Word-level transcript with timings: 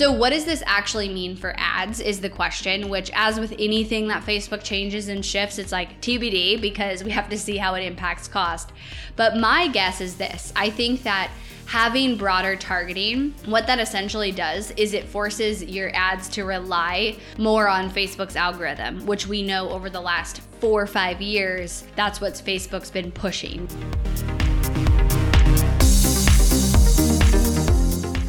So, 0.00 0.10
what 0.10 0.30
does 0.30 0.46
this 0.46 0.62
actually 0.64 1.10
mean 1.10 1.36
for 1.36 1.52
ads? 1.58 2.00
Is 2.00 2.22
the 2.22 2.30
question, 2.30 2.88
which, 2.88 3.10
as 3.12 3.38
with 3.38 3.52
anything 3.58 4.08
that 4.08 4.24
Facebook 4.24 4.62
changes 4.62 5.08
and 5.08 5.22
shifts, 5.22 5.58
it's 5.58 5.72
like 5.72 6.00
TBD 6.00 6.58
because 6.58 7.04
we 7.04 7.10
have 7.10 7.28
to 7.28 7.36
see 7.36 7.58
how 7.58 7.74
it 7.74 7.82
impacts 7.82 8.26
cost. 8.26 8.72
But 9.16 9.36
my 9.36 9.68
guess 9.68 10.00
is 10.00 10.16
this 10.16 10.54
I 10.56 10.70
think 10.70 11.02
that 11.02 11.30
having 11.66 12.16
broader 12.16 12.56
targeting, 12.56 13.34
what 13.44 13.66
that 13.66 13.78
essentially 13.78 14.32
does 14.32 14.70
is 14.70 14.94
it 14.94 15.06
forces 15.06 15.62
your 15.62 15.94
ads 15.94 16.30
to 16.30 16.44
rely 16.44 17.18
more 17.36 17.68
on 17.68 17.90
Facebook's 17.90 18.36
algorithm, 18.36 19.04
which 19.04 19.26
we 19.26 19.42
know 19.42 19.68
over 19.68 19.90
the 19.90 20.00
last 20.00 20.40
four 20.60 20.80
or 20.80 20.86
five 20.86 21.20
years, 21.20 21.84
that's 21.94 22.22
what 22.22 22.32
Facebook's 22.32 22.90
been 22.90 23.12
pushing. 23.12 23.68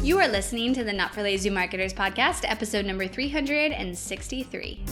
You 0.02 0.18
are 0.18 0.26
listening 0.26 0.74
to 0.74 0.82
the 0.82 0.92
Not 0.92 1.14
for 1.14 1.22
Lazy 1.22 1.48
Marketers 1.48 1.94
podcast, 1.94 2.40
episode 2.42 2.84
number 2.84 3.06
363. 3.06 4.84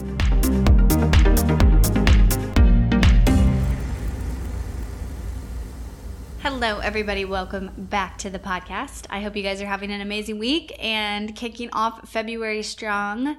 Hello, 6.39 6.79
everybody. 6.79 7.25
Welcome 7.25 7.71
back 7.75 8.19
to 8.19 8.29
the 8.29 8.39
podcast. 8.39 9.05
I 9.09 9.19
hope 9.19 9.35
you 9.35 9.43
guys 9.43 9.61
are 9.61 9.65
having 9.65 9.91
an 9.91 9.99
amazing 9.99 10.39
week 10.39 10.73
and 10.79 11.35
kicking 11.35 11.69
off 11.73 12.07
February 12.09 12.63
strong. 12.63 13.35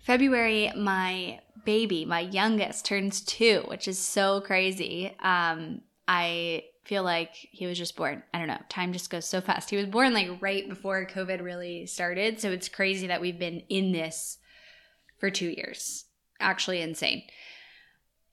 February, 0.00 0.70
my 0.76 1.40
baby, 1.64 2.04
my 2.04 2.20
youngest, 2.20 2.84
turns 2.84 3.22
two, 3.22 3.64
which 3.68 3.88
is 3.88 3.98
so 3.98 4.42
crazy. 4.42 5.16
Um, 5.20 5.80
I 6.06 6.64
feel 6.88 7.02
like 7.02 7.34
he 7.34 7.66
was 7.66 7.76
just 7.76 7.96
born. 7.96 8.22
I 8.32 8.38
don't 8.38 8.48
know. 8.48 8.58
Time 8.70 8.94
just 8.94 9.10
goes 9.10 9.26
so 9.26 9.42
fast. 9.42 9.68
He 9.68 9.76
was 9.76 9.84
born 9.84 10.14
like 10.14 10.40
right 10.40 10.66
before 10.66 11.06
COVID 11.06 11.42
really 11.42 11.84
started. 11.84 12.40
So 12.40 12.50
it's 12.50 12.70
crazy 12.70 13.08
that 13.08 13.20
we've 13.20 13.38
been 13.38 13.62
in 13.68 13.92
this 13.92 14.38
for 15.18 15.30
two 15.30 15.50
years. 15.50 16.06
Actually, 16.40 16.80
insane. 16.80 17.24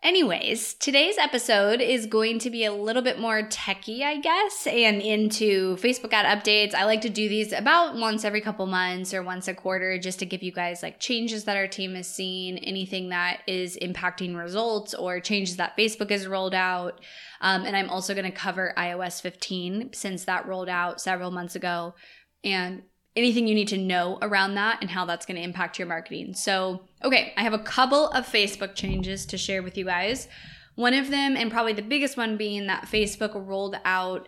Anyways, 0.05 0.75
today's 0.75 1.17
episode 1.17 1.81
is 1.81 2.05
going 2.05 2.37
to 2.37 2.51
be 2.51 2.63
a 2.63 2.71
little 2.71 3.01
bit 3.01 3.19
more 3.19 3.41
techy, 3.49 4.03
I 4.03 4.19
guess, 4.19 4.67
and 4.67 5.01
into 5.01 5.77
Facebook 5.77 6.13
ad 6.13 6.27
updates. 6.27 6.75
I 6.75 6.85
like 6.85 7.01
to 7.01 7.09
do 7.09 7.27
these 7.27 7.51
about 7.51 7.95
once 7.95 8.23
every 8.23 8.39
couple 8.39 8.67
months 8.67 9.15
or 9.15 9.23
once 9.23 9.47
a 9.47 9.55
quarter 9.55 9.97
just 9.97 10.19
to 10.19 10.27
give 10.27 10.43
you 10.43 10.51
guys 10.51 10.83
like 10.83 10.99
changes 10.99 11.45
that 11.45 11.57
our 11.57 11.65
team 11.65 11.95
has 11.95 12.07
seen, 12.07 12.59
anything 12.59 13.09
that 13.09 13.39
is 13.47 13.79
impacting 13.81 14.37
results 14.37 14.93
or 14.93 15.19
changes 15.19 15.57
that 15.57 15.75
Facebook 15.75 16.11
has 16.11 16.27
rolled 16.27 16.53
out. 16.53 17.01
Um, 17.41 17.65
and 17.65 17.75
I'm 17.75 17.89
also 17.89 18.13
going 18.13 18.31
to 18.31 18.31
cover 18.31 18.75
iOS 18.77 19.21
15 19.21 19.93
since 19.93 20.25
that 20.25 20.47
rolled 20.47 20.69
out 20.69 21.01
several 21.01 21.31
months 21.31 21.55
ago 21.55 21.95
and 22.43 22.83
anything 23.15 23.47
you 23.47 23.55
need 23.55 23.69
to 23.69 23.77
know 23.77 24.17
around 24.21 24.55
that 24.55 24.79
and 24.81 24.89
how 24.89 25.05
that's 25.05 25.25
going 25.25 25.37
to 25.37 25.43
impact 25.43 25.79
your 25.79 25.87
marketing. 25.87 26.33
So, 26.33 26.81
okay, 27.03 27.33
I 27.37 27.43
have 27.43 27.53
a 27.53 27.59
couple 27.59 28.09
of 28.09 28.27
Facebook 28.27 28.75
changes 28.75 29.25
to 29.27 29.37
share 29.37 29.63
with 29.63 29.77
you 29.77 29.85
guys. 29.85 30.27
One 30.75 30.93
of 30.93 31.09
them, 31.09 31.37
and 31.37 31.49
probably 31.49 31.71
the 31.71 31.81
biggest 31.81 32.17
one, 32.17 32.35
being 32.35 32.67
that 32.67 32.85
Facebook 32.85 33.31
rolled 33.33 33.77
out 33.85 34.27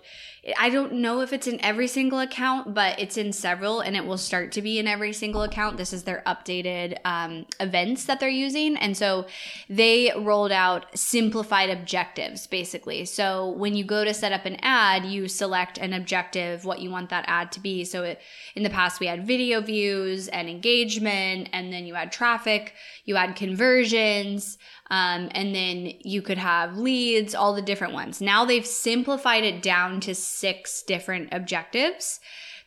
I 0.58 0.70
don't 0.70 0.94
know 0.94 1.20
if 1.22 1.34
it's 1.34 1.48
in 1.48 1.60
every 1.64 1.88
single 1.88 2.20
account, 2.20 2.74
but 2.74 3.00
it's 3.00 3.18
in 3.18 3.34
several 3.34 3.82
and 3.82 3.98
it 3.98 4.06
will 4.06 4.18
start 4.18 4.54
to 4.54 4.62
be 4.62 4.80
in 4.80 4.88
every 4.88 5.12
single 5.12 5.44
account. 5.44 5.76
This 5.76 5.92
is 5.92 6.04
their 6.04 6.24
updated 6.26 6.98
um, 7.04 7.46
events 7.60 8.06
that 8.06 8.22
they're 8.22 8.30
using. 8.30 8.78
And 8.78 8.96
so 8.96 9.26
they 9.68 10.14
rolled 10.18 10.54
out 10.54 10.98
simplified 10.98 11.70
objectives 11.70 12.48
basically. 12.48 13.04
So 13.04 13.50
when 13.50 13.76
you 13.76 13.84
go 13.84 14.06
to 14.06 14.14
set 14.14 14.32
up 14.32 14.46
an 14.46 14.58
ad, 14.62 15.04
you 15.04 15.28
select 15.28 15.78
an 15.78 15.92
objective, 15.92 16.64
what 16.64 16.80
you 16.80 16.92
want 16.92 17.10
that 17.10 17.26
ad 17.28 17.52
to 17.54 17.60
be. 17.60 17.84
So 17.84 18.04
it, 18.04 18.22
in 18.56 18.64
the 18.64 18.70
past, 18.70 19.02
we 19.02 19.08
had 19.08 19.28
video 19.28 19.60
views 19.60 20.30
and 20.30 20.48
engagement, 20.48 21.50
and 21.52 21.74
then 21.74 21.86
you 21.86 21.96
had 21.96 22.12
traffic, 22.12 22.74
you 23.04 23.16
had 23.16 23.36
conversions. 23.36 24.58
Um, 24.90 25.30
and 25.32 25.54
then 25.54 25.94
you 26.00 26.22
could 26.22 26.38
have 26.38 26.78
leads, 26.78 27.36
all 27.36 27.54
the 27.54 27.62
different 27.62 27.94
ones. 27.94 28.22
Now 28.22 28.46
they've 28.46 28.66
simplified 28.66 29.44
it 29.44 29.62
down 29.62 30.00
to 30.02 30.16
six 30.40 30.84
different 30.84 31.30
objectives. 31.32 32.20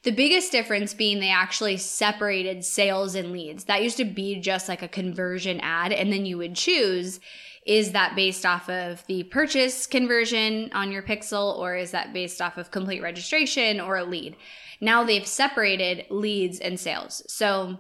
The 0.02 0.12
biggest 0.12 0.50
difference 0.50 0.94
being 0.94 1.20
they 1.20 1.30
actually 1.30 1.76
separated 1.76 2.64
sales 2.64 3.14
and 3.14 3.32
leads. 3.32 3.64
That 3.64 3.82
used 3.82 3.98
to 3.98 4.04
be 4.04 4.40
just 4.40 4.68
like 4.68 4.82
a 4.82 4.88
conversion 4.88 5.60
ad, 5.60 5.92
and 5.92 6.12
then 6.12 6.24
you 6.24 6.38
would 6.38 6.54
choose 6.54 7.20
is 7.66 7.92
that 7.92 8.16
based 8.16 8.46
off 8.46 8.70
of 8.70 9.06
the 9.06 9.22
purchase 9.24 9.86
conversion 9.86 10.70
on 10.72 10.90
your 10.90 11.02
pixel, 11.02 11.58
or 11.58 11.76
is 11.76 11.90
that 11.90 12.12
based 12.12 12.40
off 12.40 12.56
of 12.56 12.70
complete 12.70 13.02
registration 13.02 13.80
or 13.80 13.96
a 13.96 14.04
lead? 14.04 14.34
Now 14.80 15.04
they've 15.04 15.26
separated 15.26 16.06
leads 16.10 16.58
and 16.58 16.80
sales. 16.80 17.22
So 17.28 17.78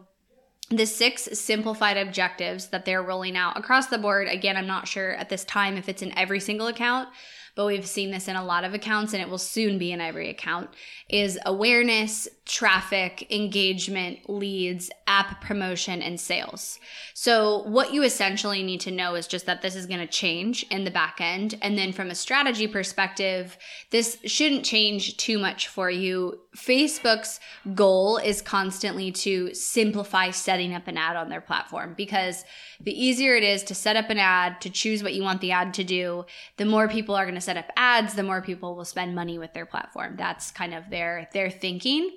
the 0.68 0.86
six 0.86 1.22
simplified 1.32 1.96
objectives 1.96 2.68
that 2.68 2.84
they're 2.84 3.02
rolling 3.02 3.36
out 3.36 3.58
across 3.58 3.86
the 3.86 3.98
board. 3.98 4.28
Again, 4.28 4.56
I'm 4.56 4.66
not 4.66 4.86
sure 4.86 5.12
at 5.14 5.28
this 5.28 5.44
time 5.44 5.76
if 5.76 5.88
it's 5.88 6.02
in 6.02 6.16
every 6.16 6.40
single 6.40 6.68
account, 6.68 7.08
but 7.54 7.66
we've 7.66 7.86
seen 7.86 8.10
this 8.10 8.28
in 8.28 8.36
a 8.36 8.44
lot 8.44 8.64
of 8.64 8.74
accounts 8.74 9.12
and 9.12 9.22
it 9.22 9.28
will 9.28 9.38
soon 9.38 9.78
be 9.78 9.92
in 9.92 10.00
every 10.00 10.30
account 10.30 10.70
is 11.08 11.38
awareness, 11.46 12.28
traffic, 12.50 13.30
engagement, 13.30 14.28
leads, 14.28 14.90
app 15.06 15.40
promotion, 15.40 16.02
and 16.02 16.18
sales. 16.18 16.80
So, 17.14 17.62
what 17.68 17.94
you 17.94 18.02
essentially 18.02 18.62
need 18.64 18.80
to 18.80 18.90
know 18.90 19.14
is 19.14 19.28
just 19.28 19.46
that 19.46 19.62
this 19.62 19.76
is 19.76 19.86
going 19.86 20.00
to 20.00 20.06
change 20.06 20.64
in 20.64 20.82
the 20.82 20.90
back 20.90 21.20
end. 21.20 21.54
And 21.62 21.78
then, 21.78 21.92
from 21.92 22.10
a 22.10 22.14
strategy 22.14 22.66
perspective, 22.66 23.56
this 23.90 24.18
shouldn't 24.24 24.64
change 24.64 25.16
too 25.16 25.38
much 25.38 25.68
for 25.68 25.90
you. 25.90 26.40
Facebook's 26.56 27.38
goal 27.74 28.16
is 28.16 28.42
constantly 28.42 29.12
to 29.12 29.54
simplify 29.54 30.30
setting 30.30 30.74
up 30.74 30.88
an 30.88 30.96
ad 30.96 31.14
on 31.14 31.28
their 31.28 31.40
platform 31.40 31.94
because 31.96 32.44
the 32.80 32.92
easier 32.92 33.36
it 33.36 33.44
is 33.44 33.62
to 33.64 33.74
set 33.74 33.94
up 33.94 34.10
an 34.10 34.18
ad, 34.18 34.60
to 34.62 34.70
choose 34.70 35.02
what 35.02 35.14
you 35.14 35.22
want 35.22 35.40
the 35.40 35.52
ad 35.52 35.72
to 35.74 35.84
do, 35.84 36.24
the 36.56 36.64
more 36.64 36.88
people 36.88 37.14
are 37.14 37.24
going 37.24 37.36
to 37.36 37.40
set 37.40 37.56
up 37.56 37.70
ads, 37.76 38.14
the 38.14 38.22
more 38.24 38.42
people 38.42 38.74
will 38.74 38.84
spend 38.84 39.14
money 39.14 39.38
with 39.38 39.52
their 39.54 39.66
platform. 39.66 40.16
That's 40.16 40.50
kind 40.50 40.74
of 40.74 40.90
their 40.90 41.28
their 41.32 41.50
thinking. 41.50 42.10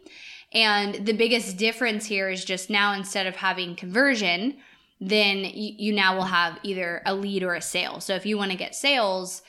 And 0.52 1.06
the 1.06 1.14
biggest 1.14 1.58
difference 1.58 2.06
here 2.06 2.30
is 2.30 2.46
just 2.46 2.70
now 2.70 2.94
instead 2.94 3.28
of 3.28 3.36
having 3.36 3.76
conversion, 3.76 4.58
then 5.02 5.44
you, 5.44 5.94
now 5.94 6.16
will 6.16 6.24
have 6.24 6.60
either 6.64 7.02
a 7.06 7.16
lead 7.16 7.44
or 7.44 7.56
a 7.56 7.62
sale. 7.62 8.00
So 8.00 8.16
if 8.16 8.26
you 8.26 8.38
want 8.38 8.52
to 8.52 8.58
get 8.58 8.76
sales, 8.76 9.42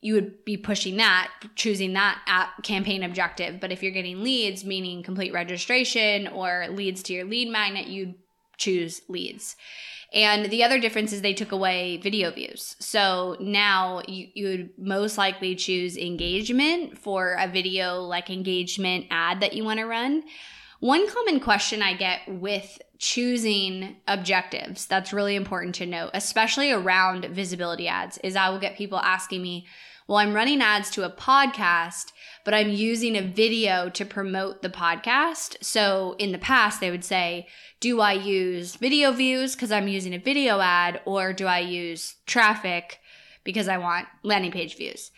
you 0.00 0.14
would 0.14 0.44
be 0.44 0.56
pushing 0.56 0.96
that, 0.96 1.30
choosing 1.54 1.94
that 1.94 2.52
campaign 2.62 3.02
objective. 3.02 3.60
But 3.60 3.72
if 3.72 3.82
you're 3.82 3.92
getting 3.92 4.22
leads, 4.22 4.64
meaning 4.64 5.02
complete 5.02 5.32
registration 5.32 6.28
or 6.28 6.66
leads 6.70 7.02
to 7.04 7.14
your 7.14 7.24
lead 7.24 7.48
magnet, 7.48 7.86
you'd 7.86 8.14
choose 8.58 9.00
leads. 9.08 9.56
And 10.12 10.46
the 10.50 10.64
other 10.64 10.78
difference 10.78 11.12
is 11.12 11.20
they 11.20 11.34
took 11.34 11.52
away 11.52 11.98
video 11.98 12.30
views. 12.30 12.76
So 12.78 13.36
now 13.40 14.00
you, 14.08 14.28
you 14.34 14.48
would 14.48 14.70
most 14.78 15.18
likely 15.18 15.54
choose 15.54 15.98
engagement 15.98 16.96
for 16.96 17.36
a 17.38 17.46
video 17.46 18.00
like 18.00 18.30
engagement 18.30 19.06
ad 19.10 19.40
that 19.40 19.52
you 19.52 19.64
want 19.64 19.80
to 19.80 19.84
run. 19.84 20.22
One 20.80 21.08
common 21.08 21.40
question 21.40 21.82
I 21.82 21.94
get 21.94 22.20
with 22.26 22.80
choosing 22.98 23.96
objectives 24.06 24.86
that's 24.86 25.12
really 25.12 25.34
important 25.34 25.74
to 25.76 25.86
note, 25.86 26.10
especially 26.14 26.70
around 26.70 27.24
visibility 27.26 27.88
ads, 27.88 28.18
is 28.18 28.36
I 28.36 28.48
will 28.48 28.60
get 28.60 28.76
people 28.76 28.98
asking 28.98 29.42
me, 29.42 29.66
well, 30.08 30.16
I'm 30.16 30.32
running 30.32 30.62
ads 30.62 30.90
to 30.92 31.04
a 31.04 31.10
podcast, 31.10 32.12
but 32.42 32.54
I'm 32.54 32.70
using 32.70 33.14
a 33.14 33.20
video 33.20 33.90
to 33.90 34.06
promote 34.06 34.62
the 34.62 34.70
podcast. 34.70 35.62
So 35.62 36.16
in 36.18 36.32
the 36.32 36.38
past, 36.38 36.80
they 36.80 36.90
would 36.90 37.04
say, 37.04 37.46
do 37.78 38.00
I 38.00 38.14
use 38.14 38.76
video 38.76 39.12
views 39.12 39.54
because 39.54 39.70
I'm 39.70 39.86
using 39.86 40.14
a 40.14 40.18
video 40.18 40.60
ad, 40.60 41.02
or 41.04 41.34
do 41.34 41.46
I 41.46 41.58
use 41.58 42.16
traffic 42.26 43.00
because 43.44 43.68
I 43.68 43.76
want 43.76 44.08
landing 44.22 44.50
page 44.50 44.78
views? 44.78 45.10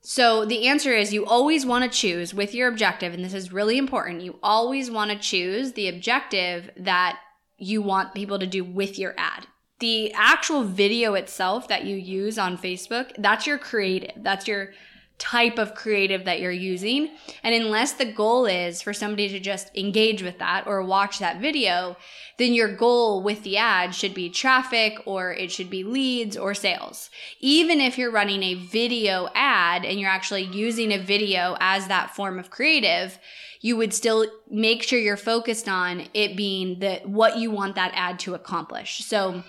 So 0.00 0.44
the 0.44 0.66
answer 0.66 0.92
is 0.92 1.14
you 1.14 1.24
always 1.24 1.64
want 1.64 1.84
to 1.84 1.98
choose 1.98 2.34
with 2.34 2.52
your 2.52 2.68
objective, 2.68 3.14
and 3.14 3.24
this 3.24 3.34
is 3.34 3.52
really 3.52 3.78
important. 3.78 4.22
You 4.22 4.40
always 4.42 4.90
want 4.90 5.12
to 5.12 5.18
choose 5.18 5.72
the 5.72 5.88
objective 5.88 6.70
that 6.76 7.20
you 7.58 7.80
want 7.80 8.14
people 8.14 8.40
to 8.40 8.46
do 8.46 8.64
with 8.64 8.98
your 8.98 9.14
ad 9.16 9.46
the 9.78 10.12
actual 10.14 10.64
video 10.64 11.14
itself 11.14 11.68
that 11.68 11.84
you 11.84 11.96
use 11.96 12.38
on 12.38 12.56
Facebook, 12.56 13.12
that's 13.18 13.46
your 13.46 13.58
creative. 13.58 14.12
That's 14.16 14.48
your 14.48 14.72
type 15.18 15.58
of 15.58 15.74
creative 15.74 16.26
that 16.26 16.40
you're 16.40 16.50
using. 16.50 17.10
And 17.42 17.54
unless 17.54 17.94
the 17.94 18.12
goal 18.12 18.44
is 18.44 18.82
for 18.82 18.92
somebody 18.92 19.28
to 19.30 19.40
just 19.40 19.74
engage 19.74 20.22
with 20.22 20.38
that 20.38 20.66
or 20.66 20.82
watch 20.82 21.18
that 21.20 21.40
video, 21.40 21.96
then 22.38 22.52
your 22.52 22.74
goal 22.74 23.22
with 23.22 23.42
the 23.42 23.56
ad 23.56 23.94
should 23.94 24.12
be 24.12 24.28
traffic 24.28 24.98
or 25.06 25.32
it 25.32 25.50
should 25.50 25.70
be 25.70 25.84
leads 25.84 26.36
or 26.36 26.52
sales. 26.52 27.08
Even 27.40 27.80
if 27.80 27.96
you're 27.96 28.10
running 28.10 28.42
a 28.42 28.54
video 28.54 29.28
ad 29.34 29.86
and 29.86 29.98
you're 29.98 30.10
actually 30.10 30.44
using 30.44 30.92
a 30.92 30.98
video 30.98 31.56
as 31.60 31.88
that 31.88 32.14
form 32.14 32.38
of 32.38 32.50
creative, 32.50 33.18
you 33.62 33.74
would 33.76 33.94
still 33.94 34.26
make 34.50 34.82
sure 34.82 34.98
you're 34.98 35.16
focused 35.16 35.68
on 35.68 36.08
it 36.12 36.36
being 36.36 36.78
the 36.80 37.00
what 37.04 37.38
you 37.38 37.50
want 37.50 37.74
that 37.74 37.92
ad 37.94 38.18
to 38.18 38.34
accomplish. 38.34 38.98
So 38.98 39.42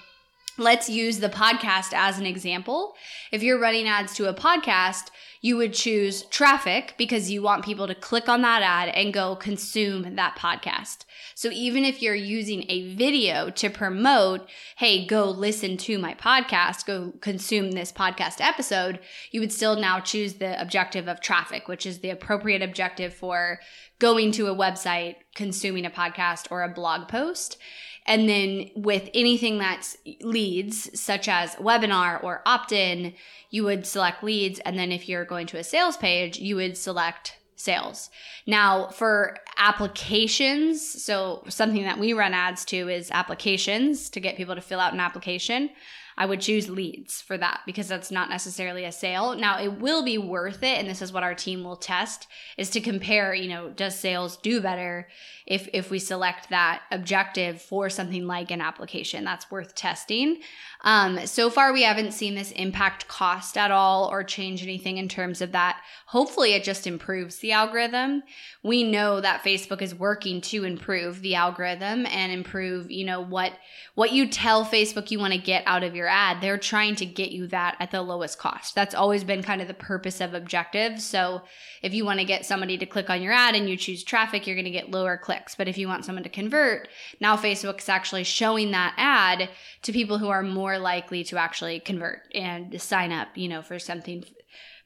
Let's 0.60 0.90
use 0.90 1.20
the 1.20 1.30
podcast 1.30 1.94
as 1.94 2.18
an 2.18 2.26
example. 2.26 2.96
If 3.32 3.44
you're 3.44 3.60
running 3.60 3.88
ads 3.88 4.16
to 4.16 4.28
a 4.28 4.34
podcast, 4.34 5.12
you 5.40 5.56
would 5.56 5.74
choose 5.74 6.24
traffic 6.24 6.96
because 6.98 7.30
you 7.30 7.44
want 7.44 7.64
people 7.64 7.86
to 7.86 7.94
click 7.94 8.28
on 8.28 8.42
that 8.42 8.64
ad 8.64 8.90
and 8.90 9.14
go 9.14 9.36
consume 9.36 10.16
that 10.16 10.36
podcast. 10.36 11.06
So 11.36 11.50
even 11.52 11.86
if 11.86 12.02
you're 12.02 12.16
using 12.16 12.66
a 12.70 12.96
video 12.96 13.52
to 13.52 13.70
promote, 13.70 14.50
hey, 14.78 15.06
go 15.06 15.30
listen 15.30 15.78
to 15.78 16.00
my 16.00 16.16
podcast, 16.16 16.88
go 16.88 17.14
consume 17.22 17.72
this 17.72 17.92
podcast 17.92 18.42
episode, 18.42 19.00
you 19.30 19.40
would 19.40 19.52
still 19.52 19.76
now 19.76 20.00
choose 20.00 20.34
the 20.36 20.60
objective 20.60 21.08
of 21.08 21.22
traffic, 21.22 21.68
which 21.68 21.86
is 21.86 22.00
the 22.00 22.10
appropriate 22.10 22.64
objective 22.64 23.14
for 23.14 23.60
going 24.00 24.32
to 24.34 24.48
a 24.48 24.56
website, 24.56 25.16
consuming 25.36 25.86
a 25.86 25.90
podcast 25.90 26.48
or 26.52 26.64
a 26.64 26.70
blog 26.70 27.08
post. 27.08 27.58
And 28.06 28.30
then 28.30 28.70
with 28.76 29.10
anything 29.14 29.58
that's 29.58 29.98
leads, 30.22 31.00
such 31.00 31.28
as 31.28 31.56
webinar 31.56 32.24
or 32.24 32.42
opt 32.46 32.72
in, 32.72 33.14
you 33.50 33.64
would 33.66 33.86
select 33.86 34.24
leads. 34.24 34.60
And 34.60 34.80
then 34.80 34.92
if 34.92 35.10
you're 35.10 35.26
going 35.26 35.48
to 35.48 35.58
a 35.58 35.64
sales 35.64 35.98
page, 35.98 36.38
you 36.38 36.56
would 36.56 36.78
select 36.78 37.38
sales. 37.58 38.10
Now, 38.46 38.88
for 38.90 39.40
applications, 39.58 41.04
so 41.04 41.44
something 41.50 41.84
that 41.84 42.00
we 42.00 42.14
run 42.14 42.34
ads 42.34 42.64
to 42.66 42.88
is 42.88 43.12
applications 43.12 44.10
to 44.12 44.20
get 44.20 44.38
people 44.38 44.56
to 44.56 44.62
fill 44.62 44.80
out 44.80 44.94
an 44.94 45.00
application. 45.00 45.72
I 46.18 46.26
would 46.26 46.42
choose 46.42 46.68
leads 46.68 47.22
for 47.22 47.38
that 47.38 47.62
because 47.66 47.88
that's 47.88 48.10
not 48.10 48.30
necessarily 48.30 48.86
a 48.86 48.92
sale. 48.92 49.36
Now, 49.36 49.62
it 49.62 49.80
will 49.80 50.04
be 50.04 50.18
worth 50.18 50.64
it, 50.64 50.80
and 50.80 50.90
this 50.90 51.02
is 51.02 51.14
what 51.14 51.24
our 51.24 51.36
team 51.36 51.64
will 51.64 51.76
test 51.76 52.28
is 52.58 52.72
to 52.72 52.82
compare, 52.82 53.36
you 53.36 53.48
know, 53.48 53.70
does 53.70 54.00
sales 54.00 54.38
do 54.38 54.60
better 54.60 55.08
if 55.46 55.70
if 55.74 55.92
we 55.92 56.00
select 56.00 56.50
that 56.50 56.82
objective 56.92 57.62
for 57.62 57.90
something 57.90 58.26
like 58.26 58.50
an 58.50 58.62
application? 58.62 59.24
That's 59.24 59.52
worth 59.52 59.76
testing. 59.76 60.40
Um, 60.82 61.26
so 61.26 61.50
far, 61.50 61.74
we 61.74 61.84
haven't 61.84 62.14
seen 62.14 62.36
this 62.36 62.52
impact 62.52 63.08
cost 63.08 63.58
at 63.58 63.72
all 63.72 64.10
or 64.12 64.24
change 64.24 64.64
anything 64.64 64.98
in 64.98 65.08
terms 65.08 65.42
of 65.42 65.52
that. 65.52 65.82
Hopefully, 66.08 66.54
it 66.54 66.64
just 66.64 66.88
improves 66.88 67.38
the 67.38 67.52
algorithm. 67.52 68.24
We 68.64 68.84
know 68.84 69.22
that 69.22 69.44
Facebook 69.44 69.82
is 69.82 69.96
working 69.96 70.42
to 70.42 70.64
improve 70.64 71.22
the 71.22 71.36
algorithm 71.36 72.06
and 72.06 72.32
improve, 72.32 72.90
you 72.92 73.06
know, 73.06 73.22
what 73.22 73.54
what 73.96 74.12
you 74.12 74.28
tell 74.28 74.66
Facebook 74.66 75.10
you 75.12 75.20
want 75.20 75.34
to 75.34 75.40
get 75.40 75.64
out 75.66 75.84
of 75.84 75.96
your 75.96 76.07
ad. 76.08 76.42
They're 76.42 76.58
trying 76.58 76.96
to 76.98 77.06
get 77.06 77.32
you 77.32 77.48
that 77.48 77.76
at 77.80 77.90
the 77.90 78.02
lowest 78.04 78.38
cost. 78.38 78.76
That's 78.76 78.94
always 78.94 79.24
been 79.24 79.42
kind 79.42 79.62
of 79.62 79.68
the 79.68 79.74
purpose 79.74 80.22
of 80.22 80.36
objectives. 80.36 81.04
So 81.04 81.42
if 81.82 81.94
you 81.94 82.06
want 82.06 82.20
to 82.20 82.26
get 82.26 82.46
somebody 82.46 82.78
to 82.78 82.86
click 82.86 83.10
on 83.10 83.22
your 83.22 83.34
ad 83.34 83.56
and 83.56 83.68
you 83.68 83.78
choose 83.78 84.04
traffic, 84.04 84.46
you're 84.46 84.56
going 84.56 84.66
to 84.66 84.72
get 84.72 84.92
lower 84.92 85.18
clicks. 85.18 85.56
But 85.56 85.68
if 85.68 85.78
you 85.78 85.88
want 85.88 86.06
someone 86.06 86.24
to 86.24 86.30
convert, 86.30 86.88
now 87.20 87.36
Facebook's 87.36 87.90
actually 87.90 88.26
showing 88.26 88.72
that 88.72 88.94
ad 88.98 89.50
to 89.82 89.92
people 89.92 90.20
who 90.20 90.30
are 90.30 90.44
more 90.44 90.68
more 90.68 90.80
likely 90.80 91.24
to 91.24 91.38
actually 91.38 91.80
convert 91.80 92.24
and 92.36 92.82
sign 92.82 93.12
up, 93.12 93.30
you 93.36 93.48
know, 93.48 93.62
for 93.62 93.80
something 93.80 94.26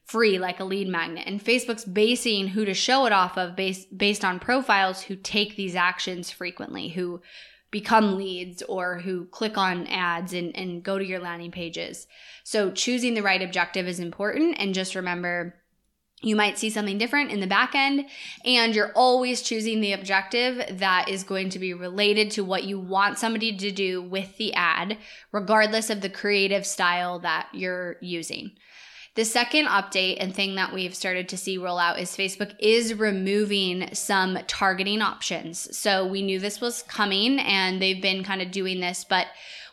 free 0.04 0.38
like 0.38 0.60
a 0.60 0.64
lead 0.64 0.86
magnet. 0.86 1.24
And 1.26 1.42
Facebook's 1.42 1.84
basing 1.84 2.48
who 2.48 2.64
to 2.64 2.74
show 2.74 3.06
it 3.06 3.12
off 3.12 3.36
of 3.36 3.56
based 3.56 3.96
based 3.96 4.24
on 4.24 4.38
profiles 4.38 5.02
who 5.02 5.16
take 5.16 5.56
these 5.56 5.74
actions 5.74 6.30
frequently, 6.30 6.90
who 6.90 7.20
become 7.72 8.16
leads 8.16 8.62
or 8.62 9.00
who 9.00 9.24
click 9.24 9.58
on 9.58 9.88
ads 9.88 10.32
and, 10.32 10.54
and 10.54 10.84
go 10.84 10.98
to 10.98 11.04
your 11.04 11.18
landing 11.18 11.50
pages. 11.50 12.06
So 12.44 12.70
choosing 12.70 13.14
the 13.14 13.22
right 13.22 13.42
objective 13.42 13.88
is 13.88 13.98
important. 13.98 14.56
And 14.60 14.74
just 14.74 14.94
remember, 14.94 15.56
you 16.20 16.36
might 16.36 16.58
see 16.58 16.70
something 16.70 16.98
different 16.98 17.32
in 17.32 17.40
the 17.40 17.48
back 17.48 17.74
end, 17.74 18.06
and 18.44 18.76
you're 18.76 18.92
always 18.94 19.42
choosing 19.42 19.80
the 19.80 19.92
objective 19.92 20.78
that 20.78 21.08
is 21.08 21.24
going 21.24 21.48
to 21.48 21.58
be 21.58 21.74
related 21.74 22.30
to 22.32 22.44
what 22.44 22.62
you 22.62 22.78
want 22.78 23.18
somebody 23.18 23.56
to 23.56 23.72
do 23.72 24.00
with 24.00 24.36
the 24.36 24.54
ad, 24.54 24.98
regardless 25.32 25.90
of 25.90 26.00
the 26.00 26.08
creative 26.08 26.64
style 26.64 27.18
that 27.18 27.48
you're 27.52 27.96
using. 28.00 28.52
The 29.14 29.24
second 29.26 29.66
update 29.66 30.16
and 30.20 30.34
thing 30.34 30.54
that 30.54 30.72
we've 30.72 30.94
started 30.94 31.28
to 31.28 31.36
see 31.36 31.58
roll 31.58 31.78
out 31.78 31.98
is 31.98 32.16
Facebook 32.16 32.54
is 32.58 32.94
removing 32.94 33.94
some 33.94 34.38
targeting 34.46 35.02
options. 35.02 35.76
So 35.76 36.06
we 36.06 36.22
knew 36.22 36.38
this 36.38 36.62
was 36.62 36.82
coming 36.84 37.38
and 37.38 37.80
they've 37.80 38.00
been 38.00 38.24
kind 38.24 38.40
of 38.40 38.50
doing 38.50 38.80
this, 38.80 39.04
but 39.04 39.26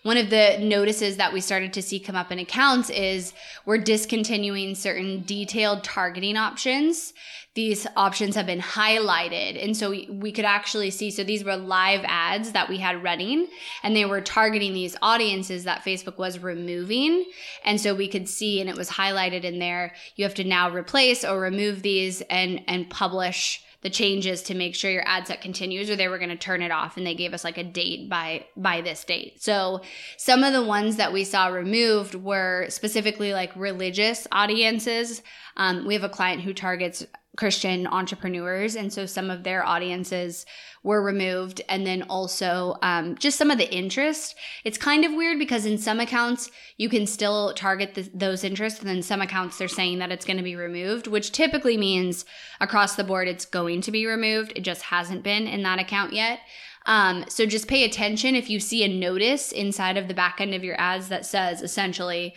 one 0.03 0.17
of 0.17 0.29
the 0.29 0.57
notices 0.61 1.17
that 1.17 1.33
we 1.33 1.41
started 1.41 1.73
to 1.73 1.81
see 1.81 1.99
come 1.99 2.15
up 2.15 2.31
in 2.31 2.39
accounts 2.39 2.89
is 2.89 3.33
we're 3.65 3.77
discontinuing 3.77 4.75
certain 4.75 5.23
detailed 5.23 5.83
targeting 5.83 6.37
options. 6.37 7.13
These 7.55 7.85
options 7.97 8.35
have 8.35 8.45
been 8.45 8.61
highlighted. 8.61 9.61
And 9.61 9.75
so 9.75 9.89
we, 9.89 10.31
could 10.31 10.45
actually 10.45 10.91
see 10.91 11.11
so 11.11 11.23
these 11.23 11.43
were 11.43 11.57
live 11.57 12.05
ads 12.05 12.53
that 12.53 12.69
we 12.69 12.77
had 12.77 13.03
running, 13.03 13.47
and 13.83 13.95
they 13.95 14.05
were 14.05 14.21
targeting 14.21 14.73
these 14.73 14.95
audiences 15.01 15.65
that 15.65 15.83
Facebook 15.83 16.17
was 16.17 16.39
removing. 16.39 17.25
And 17.65 17.81
so 17.81 17.93
we 17.93 18.07
could 18.07 18.29
see, 18.29 18.61
and 18.61 18.69
it 18.69 18.77
was 18.77 18.91
highlighted 18.91 19.43
in 19.43 19.59
there, 19.59 19.93
you 20.15 20.23
have 20.23 20.35
to 20.35 20.43
now 20.43 20.69
replace 20.69 21.25
or 21.25 21.39
remove 21.41 21.81
these 21.81 22.21
and, 22.21 22.61
and 22.67 22.89
publish 22.89 23.63
the 23.81 23.89
changes 23.89 24.43
to 24.43 24.53
make 24.53 24.75
sure 24.75 24.91
your 24.91 25.07
ad 25.07 25.27
set 25.27 25.41
continues 25.41 25.89
or 25.89 25.95
they 25.95 26.07
were 26.07 26.17
going 26.17 26.29
to 26.29 26.35
turn 26.35 26.61
it 26.61 26.71
off 26.71 26.97
and 26.97 27.07
they 27.07 27.15
gave 27.15 27.33
us 27.33 27.43
like 27.43 27.57
a 27.57 27.63
date 27.63 28.09
by 28.09 28.45
by 28.57 28.81
this 28.81 29.03
date. 29.03 29.41
So 29.41 29.81
some 30.17 30.43
of 30.43 30.53
the 30.53 30.63
ones 30.63 30.97
that 30.97 31.13
we 31.13 31.23
saw 31.23 31.47
removed 31.47 32.15
were 32.15 32.65
specifically 32.69 33.33
like 33.33 33.55
religious 33.55 34.27
audiences. 34.31 35.21
Um, 35.59 35.85
we 35.85 35.93
have 35.93 36.03
a 36.03 36.09
client 36.09 36.41
who 36.41 36.53
targets 36.53 37.05
Christian 37.39 37.87
entrepreneurs. 37.87 38.75
And 38.75 38.91
so 38.91 39.05
some 39.05 39.29
of 39.29 39.43
their 39.43 39.65
audiences 39.65 40.45
were 40.83 41.01
removed. 41.01 41.61
And 41.69 41.85
then 41.85 42.03
also 42.03 42.75
um, 42.81 43.15
just 43.15 43.37
some 43.37 43.49
of 43.49 43.57
the 43.57 43.73
interest. 43.73 44.35
It's 44.65 44.77
kind 44.77 45.05
of 45.05 45.13
weird 45.13 45.39
because 45.39 45.65
in 45.65 45.77
some 45.77 46.01
accounts, 46.01 46.51
you 46.77 46.89
can 46.89 47.05
still 47.07 47.53
target 47.53 47.93
the, 47.95 48.09
those 48.13 48.43
interests. 48.43 48.79
And 48.79 48.89
then 48.89 49.01
some 49.01 49.21
accounts, 49.21 49.57
they're 49.57 49.69
saying 49.69 49.99
that 49.99 50.11
it's 50.11 50.25
going 50.25 50.35
to 50.35 50.43
be 50.43 50.57
removed, 50.57 51.07
which 51.07 51.31
typically 51.31 51.77
means 51.77 52.25
across 52.59 52.95
the 52.95 53.05
board, 53.05 53.29
it's 53.29 53.45
going 53.45 53.79
to 53.81 53.91
be 53.91 54.05
removed. 54.05 54.51
It 54.57 54.61
just 54.61 54.81
hasn't 54.81 55.23
been 55.23 55.47
in 55.47 55.63
that 55.63 55.79
account 55.79 56.11
yet. 56.11 56.39
Um, 56.87 57.23
so 57.29 57.45
just 57.45 57.67
pay 57.67 57.83
attention 57.83 58.35
if 58.35 58.49
you 58.49 58.59
see 58.59 58.83
a 58.83 58.87
notice 58.87 59.51
inside 59.51 59.95
of 59.95 60.07
the 60.07 60.13
back 60.13 60.41
end 60.41 60.53
of 60.53 60.63
your 60.63 60.79
ads 60.79 61.09
that 61.09 61.25
says 61.25 61.61
essentially, 61.61 62.33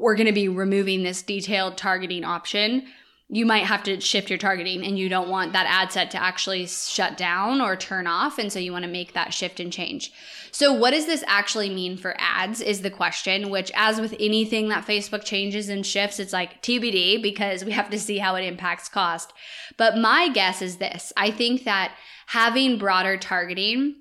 we're 0.00 0.16
going 0.16 0.26
to 0.26 0.32
be 0.32 0.48
removing 0.48 1.02
this 1.02 1.22
detailed 1.22 1.76
targeting 1.76 2.24
option 2.24 2.86
you 3.32 3.46
might 3.46 3.64
have 3.64 3.84
to 3.84 4.00
shift 4.00 4.28
your 4.28 4.38
targeting 4.38 4.84
and 4.84 4.98
you 4.98 5.08
don't 5.08 5.28
want 5.28 5.52
that 5.52 5.66
ad 5.68 5.92
set 5.92 6.10
to 6.10 6.22
actually 6.22 6.66
shut 6.66 7.16
down 7.16 7.60
or 7.60 7.76
turn 7.76 8.08
off. 8.08 8.38
And 8.38 8.52
so 8.52 8.58
you 8.58 8.72
want 8.72 8.84
to 8.84 8.90
make 8.90 9.12
that 9.12 9.32
shift 9.32 9.60
and 9.60 9.72
change. 9.72 10.12
So, 10.50 10.72
what 10.72 10.90
does 10.90 11.06
this 11.06 11.22
actually 11.28 11.70
mean 11.70 11.96
for 11.96 12.16
ads? 12.18 12.60
Is 12.60 12.82
the 12.82 12.90
question, 12.90 13.50
which, 13.50 13.70
as 13.76 14.00
with 14.00 14.16
anything 14.18 14.68
that 14.70 14.84
Facebook 14.84 15.22
changes 15.22 15.68
and 15.68 15.86
shifts, 15.86 16.18
it's 16.18 16.32
like 16.32 16.60
TBD 16.60 17.22
because 17.22 17.64
we 17.64 17.70
have 17.70 17.88
to 17.90 18.00
see 18.00 18.18
how 18.18 18.34
it 18.34 18.44
impacts 18.44 18.88
cost. 18.88 19.32
But 19.76 19.96
my 19.96 20.28
guess 20.28 20.60
is 20.60 20.78
this 20.78 21.12
I 21.16 21.30
think 21.30 21.62
that 21.64 21.94
having 22.26 22.78
broader 22.78 23.16
targeting 23.16 23.94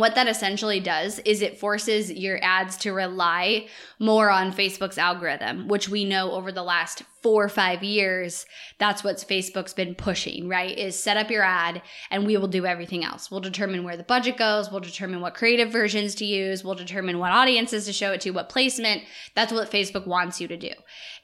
what 0.00 0.14
that 0.14 0.28
essentially 0.28 0.80
does 0.80 1.18
is 1.20 1.42
it 1.42 1.58
forces 1.58 2.10
your 2.12 2.38
ads 2.42 2.76
to 2.78 2.92
rely 2.92 3.66
more 3.98 4.30
on 4.30 4.52
Facebook's 4.52 4.98
algorithm, 4.98 5.68
which 5.68 5.88
we 5.88 6.04
know 6.04 6.32
over 6.32 6.52
the 6.52 6.62
last 6.62 7.02
four 7.26 7.42
or 7.42 7.48
five 7.48 7.82
years, 7.82 8.46
that's 8.78 9.02
what 9.02 9.16
Facebook's 9.16 9.74
been 9.74 9.96
pushing, 9.96 10.48
right? 10.48 10.78
Is 10.78 10.96
set 10.96 11.16
up 11.16 11.28
your 11.28 11.42
ad 11.42 11.82
and 12.08 12.24
we 12.24 12.36
will 12.36 12.46
do 12.46 12.64
everything 12.64 13.04
else. 13.04 13.32
We'll 13.32 13.40
determine 13.40 13.82
where 13.82 13.96
the 13.96 14.04
budget 14.04 14.36
goes. 14.36 14.70
We'll 14.70 14.78
determine 14.78 15.20
what 15.20 15.34
creative 15.34 15.72
versions 15.72 16.14
to 16.14 16.24
use. 16.24 16.62
We'll 16.62 16.76
determine 16.76 17.18
what 17.18 17.32
audiences 17.32 17.84
to 17.86 17.92
show 17.92 18.12
it 18.12 18.20
to, 18.20 18.30
what 18.30 18.48
placement. 18.48 19.02
That's 19.34 19.52
what 19.52 19.72
Facebook 19.72 20.06
wants 20.06 20.40
you 20.40 20.46
to 20.46 20.56
do. 20.56 20.70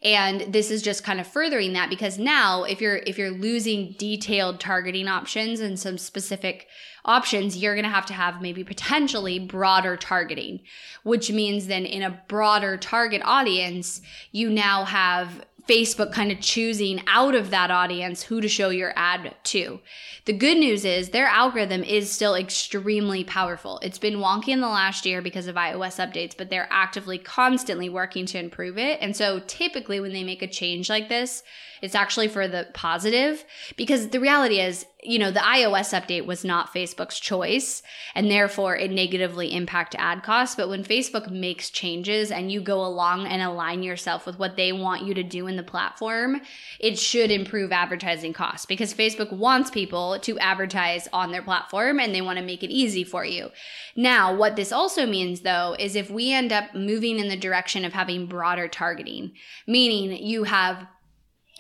And 0.03 0.53
this 0.53 0.73
is 0.73 0.83
just 0.83 1.05
kind 1.05 1.21
of 1.21 1.27
furthering 1.29 1.73
that 1.75 1.89
because 1.89 2.19
now 2.19 2.65
if 2.65 2.81
you're, 2.81 2.97
if 2.97 3.17
you're 3.17 3.31
losing 3.31 3.95
detailed 3.97 4.59
targeting 4.59 5.07
options 5.07 5.61
and 5.61 5.79
some 5.79 5.99
specific 5.99 6.67
options, 7.05 7.57
you're 7.57 7.75
going 7.75 7.85
to 7.85 7.91
have 7.91 8.07
to 8.07 8.13
have 8.13 8.41
maybe 8.41 8.65
potentially 8.65 9.39
broader 9.39 9.97
targeting, 9.97 10.61
which 11.03 11.31
means 11.31 11.67
then 11.67 11.85
in 11.85 12.03
a 12.03 12.23
broader 12.29 12.77
target 12.77 13.23
audience, 13.25 14.01
you 14.31 14.49
now 14.51 14.85
have 14.85 15.45
Facebook 15.69 16.13
kind 16.13 16.33
of 16.33 16.41
choosing 16.41 17.03
out 17.07 17.35
of 17.35 17.51
that 17.51 17.71
audience 17.71 18.25
who 18.25 18.41
to 18.41 18.49
show 18.49 18.71
your 18.71 18.93
ad 18.97 19.35
to. 19.45 19.81
The 20.25 20.33
good 20.33 20.59
news 20.59 20.85
is 20.85 21.11
their 21.11 21.27
algorithm 21.27 21.85
is 21.85 22.11
still 22.11 22.35
extremely 22.35 23.25
powerful. 23.25 23.79
It's 23.83 23.99
been 23.99 24.19
wonky 24.19 24.49
in 24.49 24.61
the 24.61 24.69
last 24.69 25.07
year 25.07 25.23
because 25.23 25.47
of 25.47 25.57
iOS 25.57 25.99
updates, 26.05 26.37
but 26.37 26.51
they're 26.51 26.69
actively 26.71 27.19
constantly 27.19 27.89
working 27.89 28.27
to 28.27 28.39
improve 28.39 28.77
it. 28.77 28.99
And 29.01 29.17
so 29.17 29.41
typically 29.47 30.01
when 30.01 30.13
they 30.13 30.25
make 30.25 30.43
a 30.43 30.47
change 30.47 30.91
like 30.91 31.09
this, 31.09 31.43
it's 31.83 31.97
actually 31.97 32.29
for 32.29 32.47
the 32.47 32.69
positive 32.75 33.45
because 33.77 34.09
the 34.09 34.21
reality 34.21 34.61
is, 34.61 34.87
you 35.03 35.19
know, 35.19 35.33
the 35.33 35.41
iOS 35.41 35.93
update 35.93 36.27
was 36.27 36.45
not 36.45 36.73
Facebook's 36.73 37.19
choice 37.19 37.83
and 38.15 38.31
therefore 38.31 38.77
it 38.77 38.93
negatively 38.93 39.53
impact 39.53 39.97
ad 39.99 40.23
costs. 40.23 40.55
But 40.55 40.69
when 40.69 40.85
Facebook 40.85 41.29
makes 41.29 41.71
changes 41.71 42.31
and 42.31 42.53
you 42.53 42.61
go 42.61 42.85
along 42.87 43.27
and 43.27 43.43
align 43.43 43.83
yourself 43.83 44.27
with 44.27 44.39
what 44.39 44.55
they 44.55 44.73
want 44.73 45.03
you 45.03 45.13
to 45.15 45.25
do 45.25 45.49
in 45.49 45.57
the 45.57 45.65
platform, 45.65 46.41
it 46.79 47.01
should 47.01 47.33
improve 47.33 47.73
advertising 47.73 48.33
costs 48.33 48.65
because 48.65 48.95
Facebook 48.95 49.33
wants 49.33 49.69
people 49.69 50.21
to 50.21 50.39
advertise 50.39 51.09
on 51.13 51.33
their 51.33 51.43
platform 51.43 51.99
and 51.99 52.15
they 52.15 52.23
want 52.23 52.39
to 52.39 52.45
make 52.45 52.63
it 52.63 52.71
easy 52.71 53.03
for 53.03 53.25
you. 53.25 53.51
Now, 53.97 54.33
what 54.33 54.55
this 54.55 54.71
also 54.71 55.05
means 55.05 55.41
though 55.41 55.75
is 55.81 55.97
if 55.97 56.11
we 56.11 56.33
end 56.33 56.53
up 56.53 56.77
moving 56.77 57.19
in 57.19 57.27
the 57.27 57.37
direction 57.37 57.85
of 57.85 57.93
having 57.93 58.27
broader 58.27 58.69
targeting, 58.69 59.33
meaning 59.67 60.17
you 60.25 60.45
have 60.45 60.87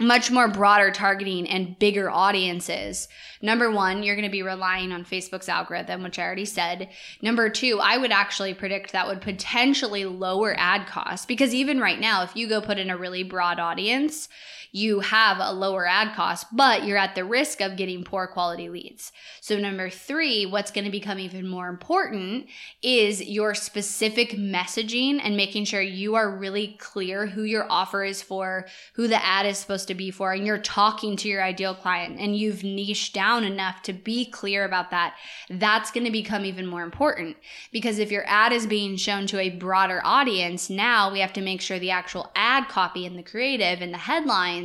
much 0.00 0.30
more 0.30 0.48
broader 0.48 0.90
targeting 0.90 1.46
and 1.48 1.78
bigger 1.78 2.10
audiences. 2.10 3.08
Number 3.42 3.70
one, 3.70 4.02
you're 4.02 4.16
going 4.16 4.26
to 4.26 4.32
be 4.32 4.42
relying 4.42 4.90
on 4.90 5.04
Facebook's 5.04 5.48
algorithm, 5.48 6.02
which 6.02 6.18
I 6.18 6.22
already 6.22 6.46
said. 6.46 6.88
Number 7.20 7.50
two, 7.50 7.78
I 7.80 7.98
would 7.98 8.10
actually 8.10 8.54
predict 8.54 8.92
that 8.92 9.06
would 9.06 9.20
potentially 9.20 10.04
lower 10.04 10.54
ad 10.58 10.86
costs 10.86 11.26
because 11.26 11.54
even 11.54 11.78
right 11.78 12.00
now, 12.00 12.22
if 12.22 12.34
you 12.34 12.48
go 12.48 12.60
put 12.60 12.78
in 12.78 12.90
a 12.90 12.96
really 12.96 13.22
broad 13.22 13.58
audience, 13.58 14.28
you 14.74 15.00
have 15.00 15.36
a 15.38 15.52
lower 15.52 15.86
ad 15.86 16.16
cost, 16.16 16.46
but 16.50 16.84
you're 16.84 16.96
at 16.96 17.14
the 17.14 17.24
risk 17.24 17.60
of 17.60 17.76
getting 17.76 18.02
poor 18.02 18.26
quality 18.26 18.70
leads. 18.70 19.12
So, 19.42 19.58
number 19.58 19.90
three, 19.90 20.46
what's 20.46 20.70
going 20.70 20.86
to 20.86 20.90
become 20.90 21.18
even 21.18 21.46
more 21.46 21.68
important 21.68 22.46
is 22.82 23.22
your 23.22 23.54
specific 23.54 24.30
messaging 24.30 25.20
and 25.22 25.36
making 25.36 25.66
sure 25.66 25.82
you 25.82 26.14
are 26.14 26.34
really 26.34 26.78
clear 26.78 27.26
who 27.26 27.42
your 27.42 27.70
offer 27.70 28.02
is 28.02 28.22
for, 28.22 28.66
who 28.94 29.08
the 29.08 29.22
ad 29.22 29.44
is 29.44 29.58
supposed 29.58 29.88
to 29.88 29.94
be 29.94 30.10
for, 30.10 30.32
and 30.32 30.46
you're 30.46 30.56
talking 30.56 31.16
to 31.16 31.28
your 31.28 31.42
ideal 31.42 31.74
client 31.74 32.18
and 32.18 32.34
you've 32.34 32.64
niched 32.64 33.12
down 33.12 33.44
enough 33.44 33.82
to 33.82 33.92
be 33.92 34.24
clear 34.24 34.64
about 34.64 34.90
that. 34.90 35.16
That's 35.50 35.90
going 35.90 36.06
to 36.06 36.10
become 36.10 36.46
even 36.46 36.66
more 36.66 36.82
important 36.82 37.36
because 37.72 37.98
if 37.98 38.10
your 38.10 38.24
ad 38.26 38.54
is 38.54 38.66
being 38.66 38.96
shown 38.96 39.26
to 39.26 39.38
a 39.38 39.50
broader 39.50 40.00
audience, 40.02 40.70
now 40.70 41.12
we 41.12 41.20
have 41.20 41.34
to 41.34 41.42
make 41.42 41.60
sure 41.60 41.78
the 41.78 41.90
actual 41.90 42.32
ad 42.34 42.68
copy 42.70 43.04
and 43.04 43.18
the 43.18 43.22
creative 43.22 43.82
and 43.82 43.92
the 43.92 43.98
headline 43.98 44.61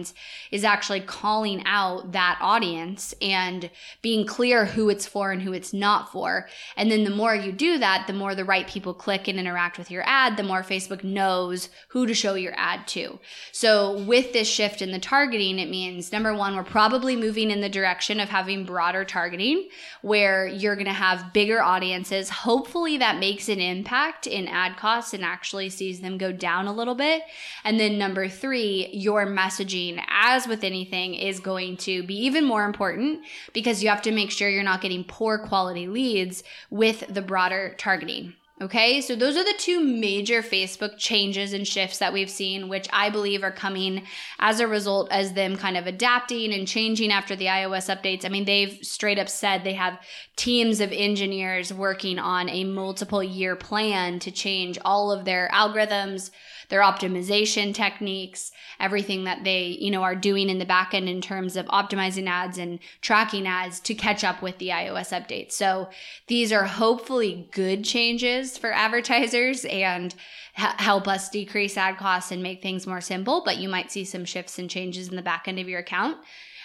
is 0.52 0.64
actually 0.64 1.02
calling 1.02 1.64
out 1.66 2.12
that 2.12 2.38
audience 2.42 3.14
and 3.22 3.70
being 4.02 4.26
clear 4.26 4.66
who 4.66 4.90
it's 4.90 5.08
for 5.08 5.32
and 5.32 5.42
who 5.42 5.54
it's 5.54 5.74
not 5.74 6.12
for. 6.12 6.48
And 6.76 6.92
then 6.92 7.04
the 7.04 7.10
more 7.10 7.36
you 7.36 7.52
do 7.52 7.78
that, 7.78 8.06
the 8.08 8.14
more 8.14 8.36
the 8.36 8.46
right 8.46 8.68
people 8.68 8.94
click 8.94 9.28
and 9.28 9.40
interact 9.40 9.78
with 9.78 9.90
your 9.90 10.04
ad, 10.06 10.38
the 10.38 10.44
more 10.44 10.62
Facebook 10.62 11.04
knows 11.04 11.70
who 11.90 12.06
to 12.06 12.14
show 12.14 12.36
your 12.36 12.54
ad 12.56 12.88
to. 12.88 13.20
So 13.52 14.04
with 14.04 14.34
this 14.34 14.48
shift 14.48 14.82
in 14.82 14.92
the 14.92 15.00
targeting, 15.00 15.60
it 15.60 15.70
means 15.70 16.12
number 16.12 16.34
one, 16.34 16.56
we're 16.56 16.64
probably 16.64 17.16
moving 17.16 17.52
in 17.52 17.62
the 17.62 17.70
direction 17.70 18.20
of 18.20 18.30
having 18.30 18.66
broader 18.66 19.06
targeting 19.06 19.70
where 20.02 20.48
you're 20.48 20.76
going 20.76 20.86
to 20.86 20.94
have 20.94 21.34
bigger 21.34 21.62
audiences. 21.62 22.30
Hopefully 22.30 22.98
that 22.98 23.20
makes 23.20 23.50
an 23.50 23.60
impact 23.60 24.28
in 24.28 24.48
ad 24.48 24.78
costs 24.78 25.14
and 25.14 25.24
actually 25.24 25.70
sees 25.70 26.02
them 26.02 26.18
go 26.18 26.32
down 26.32 26.68
a 26.68 26.74
little 26.74 26.96
bit. 26.96 27.24
And 27.64 27.80
then 27.80 27.98
number 27.98 28.28
three, 28.28 28.90
your 28.92 29.26
messaging 29.26 29.87
as 30.10 30.48
with 30.48 30.64
anything, 30.64 31.16
is 31.16 31.40
going 31.40 31.78
to 31.78 32.04
be 32.04 32.16
even 32.26 32.44
more 32.44 32.66
important 32.66 33.22
because 33.54 33.82
you 33.82 33.90
have 33.90 34.02
to 34.04 34.12
make 34.12 34.32
sure 34.32 34.50
you're 34.50 34.64
not 34.64 34.82
getting 34.82 35.04
poor 35.04 35.38
quality 35.38 35.88
leads 35.88 36.44
with 36.70 37.06
the 37.14 37.22
broader 37.22 37.76
targeting. 37.78 38.34
Okay, 38.60 39.02
so 39.02 39.16
those 39.16 39.38
are 39.38 39.44
the 39.44 39.54
two 39.60 39.80
major 39.80 40.42
Facebook 40.42 40.98
changes 40.98 41.54
and 41.54 41.68
shifts 41.68 42.00
that 42.00 42.12
we've 42.12 42.30
seen, 42.30 42.70
which 42.70 42.88
I 42.92 43.12
believe 43.12 43.44
are 43.44 43.52
coming 43.52 44.02
as 44.40 44.60
a 44.60 44.68
result 44.68 45.12
as 45.12 45.34
them 45.34 45.58
kind 45.58 45.78
of 45.78 45.86
adapting 45.86 46.52
and 46.52 46.68
changing 46.68 47.12
after 47.12 47.36
the 47.36 47.46
iOS 47.46 47.96
updates. 47.96 48.26
I 48.26 48.30
mean, 48.30 48.46
they've 48.46 48.80
straight 48.82 49.20
up 49.20 49.30
said 49.30 49.64
they 49.64 49.74
have 49.74 50.00
teams 50.38 50.82
of 50.82 50.92
engineers 50.92 51.72
working 51.72 52.18
on 52.18 52.50
a 52.50 52.64
multiple 52.64 53.24
year 53.24 53.56
plan 53.56 54.18
to 54.20 54.32
change 54.32 54.80
all 54.84 55.12
of 55.12 55.24
their 55.24 55.52
algorithms, 55.54 56.32
their 56.70 56.82
optimization 56.82 57.76
techniques, 57.76 58.52
everything 58.80 59.26
that 59.26 59.44
they, 59.44 59.78
you 59.80 59.92
know, 59.92 60.02
are 60.02 60.16
doing 60.16 60.50
in 60.50 60.58
the 60.58 60.66
back 60.66 60.96
end 60.96 61.08
in 61.08 61.22
terms 61.22 61.56
of 61.56 61.66
optimizing 61.68 62.28
ads 62.28 62.58
and 62.58 62.80
tracking 63.02 63.48
ads 63.48 63.80
to 63.82 63.94
catch 63.94 64.24
up 64.24 64.42
with 64.42 64.58
the 64.58 64.70
iOS 64.70 65.12
updates. 65.12 65.52
So 65.52 65.90
these 66.26 66.52
are 66.52 66.66
hopefully 66.66 67.48
good 67.52 67.84
changes 67.84 68.47
for 68.56 68.72
advertisers 68.72 69.66
and 69.66 70.14
help 70.54 71.08
us 71.08 71.30
decrease 71.30 71.76
ad 71.76 71.98
costs 71.98 72.32
and 72.32 72.44
make 72.44 72.62
things 72.62 72.86
more 72.86 73.02
simple, 73.02 73.42
but 73.44 73.58
you 73.58 73.68
might 73.68 73.92
see 73.92 74.06
some 74.06 74.26
shifts 74.26 74.60
and 74.60 74.70
changes 74.70 75.10
in 75.10 75.16
the 75.16 75.24
back 75.24 75.48
end 75.48 75.58
of 75.58 75.68
your 75.68 75.80
account. 75.80 76.18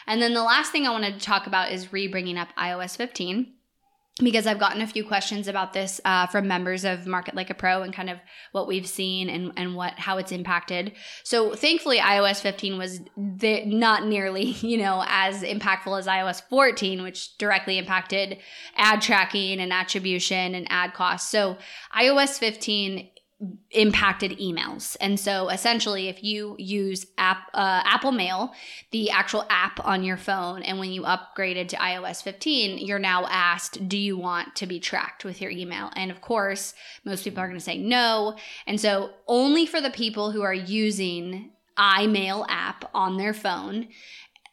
And 0.07 0.21
then 0.21 0.35
the 0.35 0.43
last 0.43 0.71
thing 0.71 0.87
I 0.87 0.91
wanted 0.91 1.15
to 1.15 1.25
talk 1.25 1.47
about 1.47 1.73
is 1.73 1.93
re 1.93 2.07
bringing 2.09 2.37
up 2.37 2.49
iOS 2.59 2.97
15 2.97 3.55
because 4.19 4.47
I've 4.47 4.59
gotten 4.59 4.83
a 4.83 4.87
few 4.87 5.04
questions 5.04 5.49
about 5.49 5.73
this 5.73 6.00
uh, 6.04 6.26
from 6.26 6.47
members 6.47 6.85
of 6.85 7.07
Market 7.07 7.35
Like 7.35 7.49
a 7.49 7.54
Pro 7.54 7.83
and 7.83 7.95
kind 7.95 8.11
of 8.11 8.19
what 8.52 8.69
we've 8.69 8.87
seen 8.87 9.31
and, 9.31 9.52
and 9.57 9.75
what 9.75 9.95
how 9.95 10.19
it's 10.19 10.33
impacted. 10.33 10.92
So 11.25 11.54
thankfully, 11.54 11.99
iOS 11.99 12.40
15 12.40 12.76
was 12.76 13.00
the, 13.16 13.64
not 13.64 14.04
nearly 14.04 14.45
you 14.61 14.76
know 14.76 15.02
as 15.07 15.42
impactful 15.42 15.99
as 15.99 16.07
iOS 16.07 16.42
14, 16.49 17.02
which 17.02 17.38
directly 17.38 17.78
impacted 17.78 18.38
ad 18.76 19.00
tracking 19.00 19.61
and 19.61 19.73
attribution 19.73 20.54
and 20.54 20.66
ad 20.71 20.92
costs. 20.92 21.31
So 21.31 21.57
iOS 21.97 22.38
15 22.38 23.09
impacted 23.71 24.33
emails. 24.39 24.97
And 25.01 25.19
so 25.19 25.49
essentially 25.49 26.09
if 26.09 26.23
you 26.23 26.55
use 26.59 27.07
app 27.19 27.49
uh, 27.55 27.83
Apple 27.85 28.13
Mail, 28.13 28.53
the 28.91 29.11
actual 29.11 29.45
app 29.51 29.85
on 29.85 30.05
your 30.05 30.17
phone 30.17 30.63
and 30.63 30.79
when 30.79 30.93
you 30.93 31.03
upgraded 31.03 31.69
to 31.69 31.77
iOS 31.77 32.23
15, 32.23 32.79
you're 32.79 32.99
now 32.99 33.27
asked, 33.27 33.89
do 33.89 33.99
you 33.99 34.17
want 34.17 34.55
to 34.57 34.67
be 34.67 34.79
tracked 34.79 35.25
with 35.25 35.41
your 35.41 35.51
email? 35.51 35.91
And 35.97 36.11
of 36.11 36.21
course, 36.21 36.75
most 37.05 37.25
people 37.25 37.41
are 37.41 37.49
going 37.49 37.59
to 37.59 37.65
say 37.65 37.79
no. 37.79 38.37
And 38.67 38.81
so 38.81 39.11
only 39.27 39.67
for 39.67 39.81
the 39.81 39.91
people 39.91 40.31
who 40.31 40.43
are 40.43 40.55
using 40.55 41.51
iMail 41.77 42.47
app 42.49 42.91
on 42.95 43.17
their 43.17 43.35
phone 43.35 43.89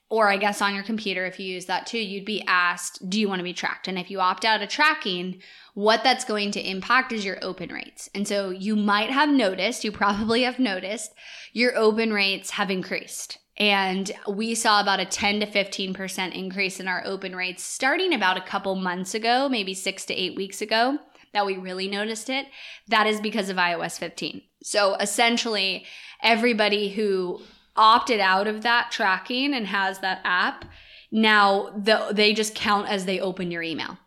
or 0.09 0.29
I 0.29 0.37
guess 0.37 0.61
on 0.61 0.73
your 0.73 0.83
computer, 0.83 1.25
if 1.25 1.39
you 1.39 1.45
use 1.45 1.65
that 1.65 1.85
too, 1.85 1.99
you'd 1.99 2.25
be 2.25 2.43
asked, 2.47 3.07
do 3.09 3.19
you 3.19 3.29
want 3.29 3.39
to 3.39 3.43
be 3.43 3.53
tracked? 3.53 3.87
And 3.87 3.97
if 3.97 4.09
you 4.09 4.19
opt 4.19 4.43
out 4.43 4.61
of 4.61 4.69
tracking, 4.69 5.41
what 5.75 6.03
that's 6.03 6.25
going 6.25 6.51
to 6.51 6.67
impact 6.67 7.11
is 7.11 7.23
your 7.23 7.37
open 7.43 7.71
rates. 7.71 8.09
And 8.15 8.27
so 8.27 8.49
you 8.49 8.75
might 8.75 9.11
have 9.11 9.29
noticed, 9.29 9.83
you 9.83 9.91
probably 9.91 10.43
have 10.43 10.57
noticed, 10.57 11.13
your 11.53 11.77
open 11.77 12.11
rates 12.11 12.51
have 12.51 12.71
increased. 12.71 13.37
And 13.57 14.11
we 14.27 14.55
saw 14.55 14.81
about 14.81 15.01
a 15.01 15.05
10 15.05 15.41
to 15.41 15.45
15% 15.45 16.33
increase 16.33 16.79
in 16.79 16.87
our 16.87 17.03
open 17.05 17.35
rates 17.35 17.61
starting 17.61 18.13
about 18.13 18.37
a 18.37 18.41
couple 18.41 18.75
months 18.75 19.13
ago, 19.13 19.47
maybe 19.49 19.73
six 19.73 20.05
to 20.05 20.13
eight 20.13 20.35
weeks 20.35 20.61
ago, 20.61 20.97
that 21.33 21.45
we 21.45 21.57
really 21.57 21.87
noticed 21.87 22.29
it. 22.29 22.47
That 22.87 23.05
is 23.05 23.21
because 23.21 23.49
of 23.49 23.57
iOS 23.57 23.99
15. 23.99 24.41
So 24.63 24.95
essentially, 24.95 25.85
everybody 26.23 26.89
who 26.89 27.41
opted 27.79 28.19
out 28.19 28.45
of 28.45 28.61
that 28.61 28.91
tracking 28.91 29.53
and 29.53 29.65
has 29.65 29.99
that 29.99 30.21
app, 30.23 30.65
now 31.11 31.71
the, 31.75 32.09
they 32.11 32.33
just 32.33 32.53
count 32.53 32.89
as 32.89 33.05
they 33.05 33.19
open 33.19 33.49
your 33.49 33.63
email. 33.63 33.97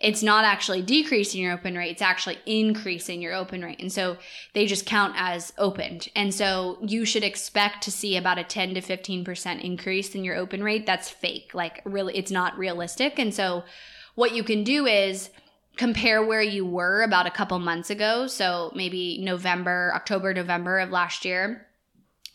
It's 0.00 0.22
not 0.22 0.44
actually 0.44 0.80
decreasing 0.82 1.42
your 1.42 1.52
open 1.52 1.76
rate, 1.76 1.90
it's 1.90 2.02
actually 2.02 2.38
increasing 2.46 3.20
your 3.20 3.34
open 3.34 3.62
rate. 3.62 3.80
And 3.80 3.92
so 3.92 4.16
they 4.54 4.64
just 4.64 4.86
count 4.86 5.14
as 5.16 5.52
opened. 5.58 6.08
And 6.16 6.32
so 6.32 6.78
you 6.86 7.04
should 7.04 7.24
expect 7.24 7.82
to 7.82 7.90
see 7.90 8.16
about 8.16 8.38
a 8.38 8.44
10 8.44 8.74
to 8.74 8.80
15% 8.80 9.60
increase 9.62 10.14
in 10.14 10.24
your 10.24 10.36
open 10.36 10.62
rate. 10.62 10.86
That's 10.86 11.10
fake. 11.10 11.50
Like, 11.52 11.82
really, 11.84 12.16
it's 12.16 12.30
not 12.30 12.56
realistic. 12.56 13.18
And 13.18 13.34
so 13.34 13.64
what 14.14 14.34
you 14.34 14.42
can 14.42 14.64
do 14.64 14.86
is, 14.86 15.30
compare 15.76 16.24
where 16.24 16.42
you 16.42 16.66
were 16.66 17.02
about 17.02 17.26
a 17.26 17.30
couple 17.30 17.56
months 17.60 17.88
ago. 17.88 18.26
So 18.26 18.72
maybe 18.74 19.18
November, 19.22 19.92
October, 19.94 20.34
November 20.34 20.80
of 20.80 20.90
last 20.90 21.24
year 21.24 21.67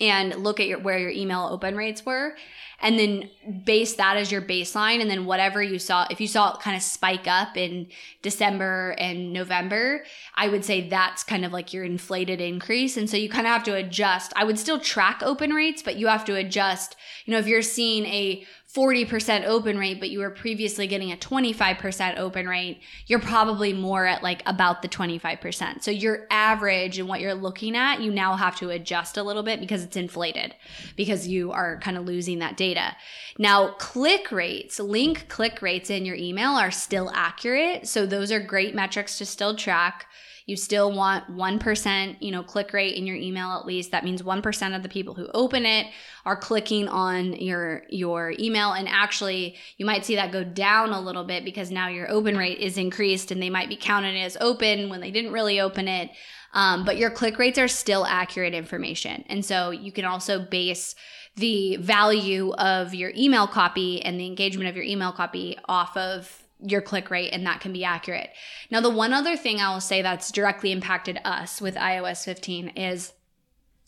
and 0.03 0.35
look 0.35 0.59
at 0.59 0.67
your, 0.67 0.79
where 0.79 0.99
your 0.99 1.09
email 1.09 1.47
open 1.51 1.75
rates 1.75 2.05
were 2.05 2.35
and 2.81 2.99
then 2.99 3.29
base 3.63 3.93
that 3.95 4.17
as 4.17 4.31
your 4.31 4.41
baseline 4.41 4.99
and 5.01 5.09
then 5.09 5.25
whatever 5.25 5.63
you 5.63 5.79
saw 5.79 6.05
if 6.09 6.19
you 6.19 6.27
saw 6.27 6.53
it 6.53 6.59
kind 6.59 6.75
of 6.75 6.83
spike 6.83 7.27
up 7.27 7.55
in 7.55 7.87
december 8.21 8.95
and 8.97 9.31
november 9.31 10.03
i 10.35 10.47
would 10.47 10.65
say 10.65 10.87
that's 10.89 11.23
kind 11.23 11.45
of 11.45 11.51
like 11.53 11.73
your 11.73 11.83
inflated 11.83 12.41
increase. 12.41 12.97
And 12.97 13.09
so 13.09 13.17
you 13.17 13.29
kind 13.29 13.47
of 13.47 13.53
have 13.53 13.63
to 13.63 13.75
adjust. 13.75 14.33
I 14.35 14.43
would 14.43 14.59
still 14.59 14.79
track 14.79 15.21
open 15.23 15.51
rates 15.51 15.81
but 15.81 15.95
you 15.95 16.07
have 16.07 16.25
to 16.25 16.35
adjust. 16.35 16.95
You 17.25 17.33
know 17.33 17.39
if 17.39 17.47
you're 17.47 17.61
seeing 17.61 18.05
a 18.05 18.45
40% 18.73 19.45
open 19.45 19.77
rate, 19.77 19.99
but 19.99 20.09
you 20.09 20.19
were 20.19 20.31
previously 20.31 20.87
getting 20.87 21.11
a 21.11 21.17
25% 21.17 22.17
open 22.17 22.47
rate, 22.47 22.81
you're 23.05 23.19
probably 23.19 23.71
more 23.71 24.07
at 24.07 24.23
like 24.23 24.41
about 24.47 24.81
the 24.81 24.87
25%. 24.87 25.83
So 25.83 25.91
your 25.91 26.25
average 26.31 26.97
and 26.97 27.07
what 27.07 27.21
you're 27.21 27.35
looking 27.35 27.75
at, 27.77 28.01
you 28.01 28.11
now 28.11 28.35
have 28.35 28.55
to 28.57 28.71
adjust 28.71 29.17
a 29.17 29.23
little 29.23 29.43
bit 29.43 29.59
because 29.59 29.83
it's 29.83 29.95
inflated 29.95 30.55
because 30.95 31.27
you 31.27 31.51
are 31.51 31.79
kind 31.81 31.97
of 31.97 32.05
losing 32.05 32.39
that 32.39 32.57
data. 32.57 32.95
Now, 33.37 33.73
click 33.73 34.31
rates, 34.31 34.79
link 34.79 35.27
click 35.29 35.61
rates 35.61 35.91
in 35.91 36.03
your 36.03 36.15
email 36.15 36.51
are 36.51 36.71
still 36.71 37.11
accurate. 37.13 37.87
So 37.87 38.07
those 38.07 38.31
are 38.31 38.39
great 38.39 38.73
metrics 38.73 39.19
to 39.19 39.25
still 39.25 39.55
track. 39.55 40.07
You 40.45 40.57
still 40.57 40.91
want 40.91 41.29
1%, 41.29 42.17
you 42.19 42.31
know, 42.31 42.43
click 42.43 42.73
rate 42.73 42.95
in 42.95 43.07
your 43.07 43.15
email 43.15 43.51
at 43.51 43.65
least. 43.65 43.91
That 43.91 44.03
means 44.03 44.21
1% 44.21 44.75
of 44.75 44.83
the 44.83 44.89
people 44.89 45.13
who 45.13 45.27
open 45.33 45.65
it 45.65 45.87
are 46.25 46.35
clicking 46.35 46.87
on 46.87 47.33
your 47.33 47.83
your 47.89 48.33
email 48.39 48.73
and 48.73 48.87
actually 48.87 49.55
you 49.77 49.85
might 49.85 50.05
see 50.05 50.15
that 50.15 50.31
go 50.31 50.43
down 50.43 50.91
a 50.91 50.99
little 50.99 51.23
bit 51.23 51.45
because 51.45 51.71
now 51.71 51.87
your 51.87 52.09
open 52.09 52.37
rate 52.37 52.59
is 52.59 52.77
increased 52.77 53.31
and 53.31 53.41
they 53.41 53.49
might 53.49 53.69
be 53.69 53.75
counted 53.75 54.15
as 54.17 54.37
open 54.39 54.89
when 54.89 55.01
they 55.01 55.11
didn't 55.11 55.31
really 55.31 55.59
open 55.59 55.87
it. 55.87 56.11
Um, 56.53 56.85
but 56.85 56.97
your 56.97 57.09
click 57.09 57.39
rates 57.39 57.57
are 57.57 57.67
still 57.67 58.05
accurate 58.05 58.53
information. 58.53 59.23
And 59.27 59.43
so 59.43 59.71
you 59.71 59.91
can 59.91 60.05
also 60.05 60.39
base 60.39 60.93
the 61.35 61.77
value 61.77 62.53
of 62.53 62.93
your 62.93 63.11
email 63.17 63.47
copy 63.47 64.01
and 64.03 64.19
the 64.19 64.27
engagement 64.27 64.69
of 64.69 64.75
your 64.75 64.85
email 64.85 65.11
copy 65.11 65.57
off 65.65 65.97
of 65.97 66.42
your 66.59 66.81
click 66.81 67.09
rate 67.09 67.31
and 67.31 67.45
that 67.45 67.59
can 67.59 67.73
be 67.73 67.83
accurate. 67.83 68.29
Now, 68.71 68.81
the 68.81 68.89
one 68.89 69.13
other 69.13 69.35
thing 69.35 69.59
I 69.59 69.73
will 69.73 69.81
say 69.81 70.01
that's 70.01 70.31
directly 70.31 70.71
impacted 70.71 71.19
us 71.25 71.61
with 71.61 71.75
iOS 71.75 72.23
15 72.23 72.69
is 72.69 73.13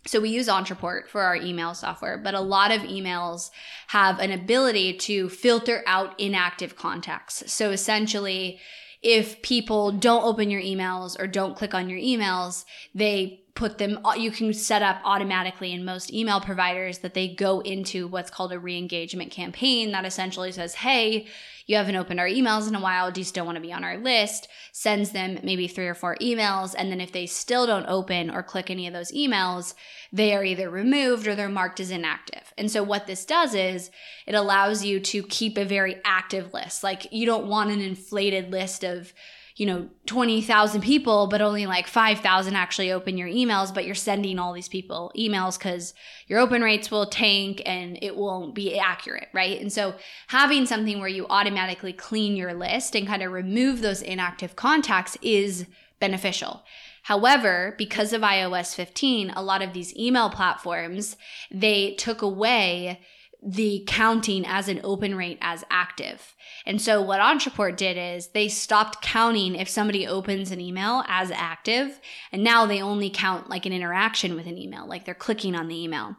So 0.07 0.19
we 0.19 0.29
use 0.29 0.48
Ontraport 0.48 1.07
for 1.07 1.22
our 1.22 1.36
email 1.36 1.74
software, 1.74 2.17
but 2.17 2.36
a 2.36 2.41
lot 2.41 2.72
of 2.72 2.81
emails 2.81 3.50
have 3.88 4.19
an 4.19 4.31
ability 4.31 4.98
to 4.98 5.29
filter 5.29 5.84
out 5.88 6.19
inactive 6.19 6.75
contacts. 6.75 7.51
So 7.51 7.72
essentially, 7.72 8.60
if 9.01 9.41
people 9.41 9.91
don't 9.91 10.24
open 10.24 10.51
your 10.51 10.62
emails 10.62 11.19
or 11.19 11.27
don't 11.27 11.55
click 11.55 11.74
on 11.74 11.89
your 11.89 12.00
emails, 12.00 12.65
they 12.93 13.45
put 13.55 13.77
them 13.77 14.00
you 14.17 14.31
can 14.31 14.53
set 14.53 14.81
up 14.81 15.00
automatically 15.05 15.72
in 15.72 15.86
most 15.86 16.13
email 16.13 16.41
providers 16.41 17.00
that 17.00 17.13
they 17.13 17.27
go 17.27 17.62
into 17.62 18.05
what's 18.05 18.29
called 18.29 18.51
a 18.51 18.60
re-engagement 18.60 19.31
campaign 19.31 19.91
that 19.91 20.05
essentially 20.05 20.51
says 20.51 20.75
hey 20.75 21.25
you 21.65 21.75
haven't 21.77 21.95
opened 21.95 22.19
our 22.19 22.27
emails 22.27 22.67
in 22.67 22.75
a 22.75 22.81
while. 22.81 23.12
Do 23.12 23.22
you 23.22 23.25
still 23.25 23.45
want 23.45 23.55
to 23.55 23.62
be 23.62 23.74
on 23.74 23.84
our 23.84 23.98
list? 23.98 24.48
Sends 24.72 25.12
them 25.12 25.39
maybe 25.43 25.67
three 25.67 25.88
or 25.88 25.95
four 25.95 26.15
emails 26.22 26.75
and 26.77 26.91
then 26.91 27.01
if 27.01 27.12
they 27.12 27.25
still 27.25 27.65
don't 27.65 27.88
open 27.88 28.29
or 28.29 28.43
click 28.43 28.69
any 28.69 28.88
of 28.88 28.93
those 28.93 29.12
emails 29.12 29.74
they 30.15 30.34
are 30.34 30.45
either 30.45 30.69
removed 30.69 31.27
or 31.27 31.36
they're 31.36 31.50
marked 31.50 31.79
as 31.81 31.91
inactive. 31.91 32.53
And 32.57 32.72
so 32.72 32.84
what 32.84 33.05
this 33.05 33.25
does 33.25 33.53
is 33.53 33.91
it 34.25 34.34
allows 34.34 34.86
you 34.86 35.01
to 35.01 35.24
keep 35.24 35.57
a 35.57 35.65
very 35.65 35.98
active 36.05 36.53
list. 36.53 36.84
Like 36.84 37.12
you 37.12 37.25
don't 37.25 37.48
want 37.48 37.72
an 37.72 37.81
inflated 37.81 38.50
list 38.50 38.86
of 38.86 39.13
you 39.55 39.65
know 39.65 39.88
20,000 40.05 40.81
people 40.81 41.27
but 41.27 41.41
only 41.41 41.65
like 41.65 41.88
5,000 41.88 42.55
actually 42.55 42.91
open 42.91 43.17
your 43.17 43.29
emails 43.29 43.74
but 43.74 43.85
you're 43.85 43.95
sending 43.95 44.38
all 44.38 44.53
these 44.53 44.67
people 44.67 45.12
emails 45.17 45.59
cuz 45.59 45.93
your 46.27 46.39
open 46.39 46.62
rates 46.62 46.91
will 46.91 47.05
tank 47.05 47.62
and 47.65 47.97
it 48.01 48.15
won't 48.15 48.53
be 48.53 48.77
accurate 48.77 49.29
right? 49.33 49.59
And 49.59 49.71
so 49.71 49.95
having 50.27 50.65
something 50.65 51.00
where 51.00 51.07
you 51.09 51.27
automatically 51.29 51.93
clean 51.93 52.35
your 52.35 52.53
list 52.53 52.95
and 52.95 53.07
kind 53.07 53.24
of 53.24 53.31
remove 53.31 53.81
those 53.81 54.01
inactive 54.01 54.55
contacts 54.55 55.17
is 55.21 55.65
beneficial. 56.00 56.63
However, 57.03 57.75
because 57.77 58.13
of 58.13 58.21
iOS 58.21 58.74
15, 58.74 59.29
a 59.31 59.43
lot 59.43 59.62
of 59.62 59.74
these 59.74 59.95
email 59.95 60.29
platforms, 60.29 61.17
they 61.51 61.93
took 61.93 62.24
away 62.24 63.00
the 63.45 63.83
counting 63.85 64.43
as 64.45 64.67
an 64.67 64.81
open 64.83 65.15
rate 65.15 65.37
as 65.39 65.63
active. 65.69 66.35
And 66.65 66.81
so 66.81 67.01
what 67.01 67.19
Ontraport 67.19 67.77
did 67.77 67.95
is 67.95 68.29
they 68.29 68.47
stopped 68.47 69.03
counting 69.03 69.53
if 69.53 69.69
somebody 69.69 70.07
opens 70.07 70.49
an 70.49 70.59
email 70.59 71.03
as 71.07 71.29
active, 71.29 71.99
and 72.31 72.43
now 72.43 72.65
they 72.65 72.81
only 72.81 73.11
count 73.11 73.49
like 73.49 73.67
an 73.67 73.73
interaction 73.73 74.35
with 74.35 74.47
an 74.47 74.57
email, 74.57 74.87
like 74.87 75.05
they're 75.05 75.13
clicking 75.13 75.55
on 75.55 75.67
the 75.67 75.81
email. 75.81 76.15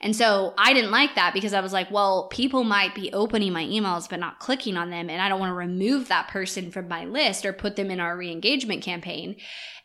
And 0.00 0.14
so 0.14 0.52
I 0.58 0.74
didn't 0.74 0.90
like 0.90 1.14
that 1.14 1.32
because 1.32 1.54
I 1.54 1.62
was 1.62 1.72
like, 1.72 1.90
well, 1.90 2.28
people 2.28 2.64
might 2.64 2.94
be 2.94 3.10
opening 3.14 3.54
my 3.54 3.64
emails 3.64 4.08
but 4.08 4.20
not 4.20 4.38
clicking 4.38 4.76
on 4.76 4.90
them. 4.90 5.08
And 5.08 5.22
I 5.22 5.28
don't 5.30 5.40
want 5.40 5.50
to 5.50 5.54
remove 5.54 6.08
that 6.08 6.28
person 6.28 6.70
from 6.70 6.88
my 6.88 7.06
list 7.06 7.46
or 7.46 7.54
put 7.54 7.76
them 7.76 7.90
in 7.90 7.98
our 7.98 8.16
re 8.16 8.30
engagement 8.30 8.82
campaign. 8.82 9.36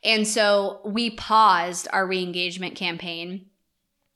And 0.03 0.27
so 0.27 0.81
we 0.83 1.11
paused 1.11 1.87
our 1.93 2.05
re 2.05 2.21
engagement 2.21 2.75
campaign 2.75 3.45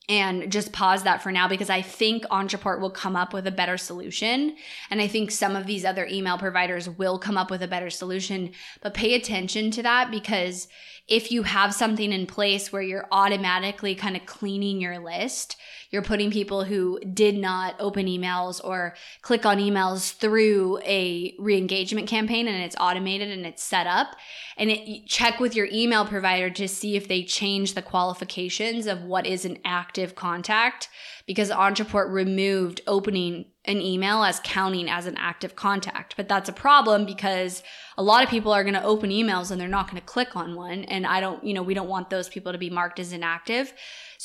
and 0.08 0.52
just 0.52 0.72
pause 0.72 1.04
that 1.04 1.24
for 1.24 1.32
now 1.32 1.48
because 1.48 1.70
I 1.70 1.82
think 1.82 2.24
Ontraport 2.26 2.80
will 2.80 2.92
come 2.92 3.16
up 3.16 3.34
with 3.34 3.48
a 3.48 3.52
better 3.52 3.78
solution. 3.78 4.56
And 4.92 5.02
I 5.02 5.08
think 5.08 5.32
some 5.32 5.56
of 5.56 5.66
these 5.66 5.84
other 5.84 6.06
email 6.06 6.38
providers 6.38 6.90
will 6.90 7.18
come 7.18 7.38
up 7.38 7.50
with 7.50 7.64
a 7.64 7.68
better 7.68 7.90
solution. 7.90 8.52
But 8.82 8.94
pay 8.94 9.16
attention 9.16 9.72
to 9.72 9.84
that 9.84 10.12
because 10.12 10.68
if 11.08 11.32
you 11.32 11.44
have 11.44 11.74
something 11.74 12.12
in 12.12 12.26
place 12.26 12.72
where 12.72 12.82
you're 12.82 13.08
automatically 13.12 13.94
kind 13.94 14.16
of 14.16 14.26
cleaning 14.26 14.82
your 14.82 14.98
list, 14.98 15.56
you're 15.92 16.02
putting 16.02 16.32
people 16.32 16.64
who 16.64 17.00
did 17.14 17.38
not 17.38 17.76
open 17.80 18.08
emails 18.08 18.60
or 18.64 18.96
click 19.22 19.46
on 19.46 19.60
emails 19.60 20.16
through 20.16 20.80
a 20.80 21.36
re-engagement 21.38 22.08
campaign 22.08 22.48
and 22.48 22.64
it's 22.64 22.76
automated 22.80 23.30
and 23.30 23.46
it's 23.46 23.64
set 23.64 23.86
up 23.86 24.16
and 24.58 24.72
it, 24.72 25.06
check 25.06 25.40
with 25.40 25.56
your 25.56 25.68
email 25.72 26.06
provider 26.06 26.50
to 26.50 26.68
see 26.68 26.96
if 26.96 27.08
they 27.08 27.24
change 27.24 27.76
the 27.76 27.82
qualifications 27.84 28.88
of 28.88 29.04
what 29.04 29.28
is 29.28 29.46
an 29.46 29.60
active 29.64 30.16
contact 30.16 30.90
because 31.28 31.52
Ontraport 31.52 32.12
removed 32.12 32.82
opening 32.88 33.46
an 33.68 33.82
email 33.82 34.24
as 34.24 34.40
counting 34.44 34.90
as 34.90 35.06
an 35.06 35.16
active 35.18 35.56
contact. 35.56 36.16
But 36.16 36.28
that's 36.28 36.50
a 36.50 36.54
problem 36.54 37.06
because 37.06 37.64
a 37.98 38.04
lot 38.04 38.24
of 38.24 38.30
people 38.30 38.52
are 38.52 38.64
going 38.64 38.76
to 38.76 38.84
open 38.84 39.10
emails 39.10 39.52
and 39.52 39.60
they're 39.60 39.68
not 39.68 39.90
going 39.90 40.02
to 40.02 40.06
click 40.06 40.36
on 40.36 40.56
one. 40.56 40.84
And 40.86 41.06
I 41.06 41.20
don't, 41.20 41.44
you 41.44 41.54
know, 41.54 41.64
we 41.64 41.74
don't 41.74 41.90
want 41.90 42.10
those 42.10 42.30
people 42.30 42.52
to 42.52 42.58
be 42.58 42.70
marked 42.70 43.00
as 43.00 43.12
inactive. 43.12 43.74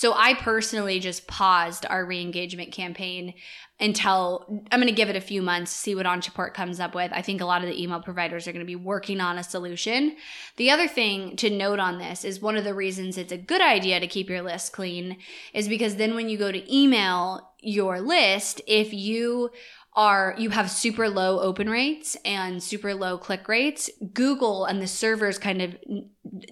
So 0.00 0.14
I 0.14 0.32
personally 0.32 0.98
just 0.98 1.26
paused 1.26 1.84
our 1.84 2.06
re 2.06 2.22
engagement 2.22 2.72
campaign 2.72 3.34
until 3.78 4.46
I'm 4.72 4.80
going 4.80 4.88
to 4.88 4.96
give 4.96 5.10
it 5.10 5.16
a 5.16 5.20
few 5.20 5.42
months, 5.42 5.72
see 5.72 5.94
what 5.94 6.06
Ontraport 6.06 6.54
comes 6.54 6.80
up 6.80 6.94
with. 6.94 7.12
I 7.12 7.20
think 7.20 7.42
a 7.42 7.44
lot 7.44 7.60
of 7.60 7.68
the 7.68 7.78
email 7.78 8.00
providers 8.00 8.48
are 8.48 8.52
going 8.52 8.64
to 8.64 8.66
be 8.66 8.76
working 8.76 9.20
on 9.20 9.36
a 9.36 9.44
solution. 9.44 10.16
The 10.56 10.70
other 10.70 10.88
thing 10.88 11.36
to 11.36 11.50
note 11.50 11.80
on 11.80 11.98
this 11.98 12.24
is 12.24 12.40
one 12.40 12.56
of 12.56 12.64
the 12.64 12.72
reasons 12.72 13.18
it's 13.18 13.30
a 13.30 13.36
good 13.36 13.60
idea 13.60 14.00
to 14.00 14.06
keep 14.06 14.30
your 14.30 14.40
list 14.40 14.72
clean 14.72 15.18
is 15.52 15.68
because 15.68 15.96
then 15.96 16.14
when 16.14 16.30
you 16.30 16.38
go 16.38 16.50
to 16.50 16.74
email 16.74 17.50
your 17.60 18.00
list, 18.00 18.62
if 18.66 18.94
you 18.94 19.50
are 19.94 20.34
you 20.38 20.48
have 20.48 20.70
super 20.70 21.10
low 21.10 21.40
open 21.40 21.68
rates 21.68 22.16
and 22.24 22.62
super 22.62 22.94
low 22.94 23.18
click 23.18 23.46
rates, 23.48 23.90
Google 24.14 24.64
and 24.64 24.80
the 24.80 24.86
servers 24.86 25.38
kind 25.38 25.60
of 25.60 25.76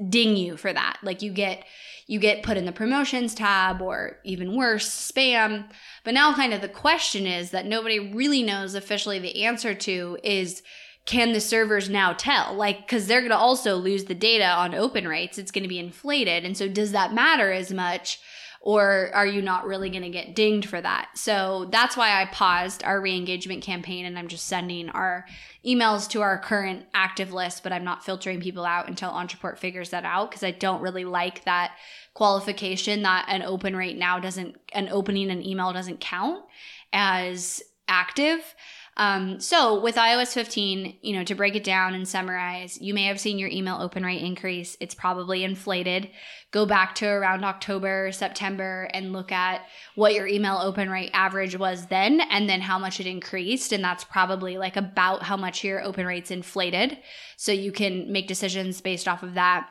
ding 0.09 0.37
you 0.37 0.57
for 0.57 0.73
that. 0.73 0.99
Like 1.03 1.23
you 1.23 1.33
get 1.33 1.65
you 2.07 2.19
get 2.19 2.43
put 2.43 2.57
in 2.57 2.65
the 2.65 2.73
promotions 2.73 3.35
tab 3.35 3.83
or 3.83 4.19
even 4.25 4.57
worse, 4.57 4.89
spam. 4.89 5.69
But 6.05 6.15
now 6.15 6.33
kind 6.35 6.55
of 6.55 6.63
the 6.63 6.69
question 6.69 7.27
is 7.27 7.51
that 7.51 7.67
nobody 7.67 7.99
really 7.99 8.43
knows 8.43 8.75
officially 8.75 9.19
the 9.19 9.45
answer 9.45 9.75
to 9.75 10.19
is 10.25 10.63
can 11.05 11.33
the 11.33 11.41
servers 11.41 11.89
now 11.89 12.13
tell? 12.13 12.55
Like, 12.55 12.81
because 12.81 13.07
they're 13.07 13.21
going 13.21 13.31
to 13.31 13.37
also 13.37 13.77
lose 13.77 14.05
the 14.05 14.15
data 14.15 14.47
on 14.47 14.75
open 14.75 15.09
rates. 15.09 15.39
It's 15.39 15.51
going 15.51 15.63
to 15.63 15.69
be 15.69 15.79
inflated. 15.79 16.45
And 16.45 16.55
so, 16.55 16.69
does 16.69 16.93
that 16.93 17.15
matter 17.15 17.51
as 17.51 17.73
much? 17.73 18.21
Or 18.61 19.11
are 19.15 19.27
you 19.27 19.41
not 19.41 19.67
really 19.67 19.89
going 19.89 20.03
to 20.03 20.11
get 20.11 20.35
dinged 20.35 20.69
for 20.69 20.81
that? 20.81 21.11
So 21.15 21.69
that's 21.71 21.97
why 21.97 22.21
I 22.21 22.27
paused 22.27 22.83
our 22.83 23.01
re 23.01 23.17
engagement 23.17 23.63
campaign 23.63 24.05
and 24.05 24.19
I'm 24.19 24.29
just 24.29 24.47
sending 24.47 24.89
our 24.91 25.27
emails 25.65 26.09
to 26.11 26.23
our 26.23 26.39
current 26.39 26.87
active 26.93 27.33
list, 27.33 27.63
but 27.63 27.73
I'm 27.73 27.85
not 27.85 28.05
filtering 28.05 28.41
people 28.41 28.65
out 28.65 28.89
until 28.89 29.11
Ontraport 29.11 29.59
figures 29.59 29.91
that 29.91 30.05
out 30.05 30.31
because 30.31 30.43
I 30.43 30.51
don't 30.51 30.83
really 30.83 31.05
like 31.05 31.45
that 31.45 31.77
qualification 32.15 33.03
that 33.03 33.27
an 33.29 33.43
open 33.43 33.77
rate 33.77 33.97
now 33.97 34.19
doesn't, 34.19 34.57
an 34.73 34.89
opening 34.89 35.31
an 35.31 35.47
email 35.47 35.73
doesn't 35.73 36.01
count 36.01 36.45
as 36.93 37.63
active. 37.87 38.55
Um, 38.99 39.39
so 39.39 39.81
with 39.81 39.95
iOS 39.95 40.33
15, 40.33 40.99
you 41.03 41.17
know, 41.17 41.23
to 41.23 41.37
break 41.37 41.55
it 41.55 41.63
down 41.63 41.95
and 41.95 42.07
summarize, 42.07 42.81
you 42.81 42.93
may 42.93 43.05
have 43.05 43.21
seen 43.21 43.39
your 43.39 43.49
email 43.49 43.79
open 43.81 44.05
rate 44.05 44.23
increase. 44.23 44.77
It's 44.81 44.95
probably 44.95 45.45
inflated. 45.45 46.11
Go 46.51 46.67
back 46.67 46.97
to 46.97 47.07
around 47.07 47.45
October, 47.45 48.11
September, 48.11 48.89
and 48.93 49.13
look 49.13 49.31
at 49.31 49.63
what 49.95 50.15
your 50.15 50.27
email 50.27 50.59
open 50.59 50.91
rate 50.91 51.11
average 51.13 51.57
was 51.57 51.87
then, 51.87 52.21
and 52.23 52.51
then 52.51 52.61
how 52.61 52.77
much 52.77 52.99
it 52.99 53.07
increased. 53.07 53.73
And 53.73 53.85
that's 53.85 54.03
probably 54.03 54.59
like 54.59 54.77
about 54.77 55.23
how 55.23 55.37
much 55.37 55.63
your 55.63 55.81
open 55.85 56.05
rate's 56.05 56.33
inflated. 56.33 56.99
So 57.37 57.53
you 57.53 57.71
can 57.71 58.11
make 58.11 58.27
decisions 58.27 58.81
based 58.81 59.07
off 59.07 59.23
of 59.23 59.35
that. 59.35 59.69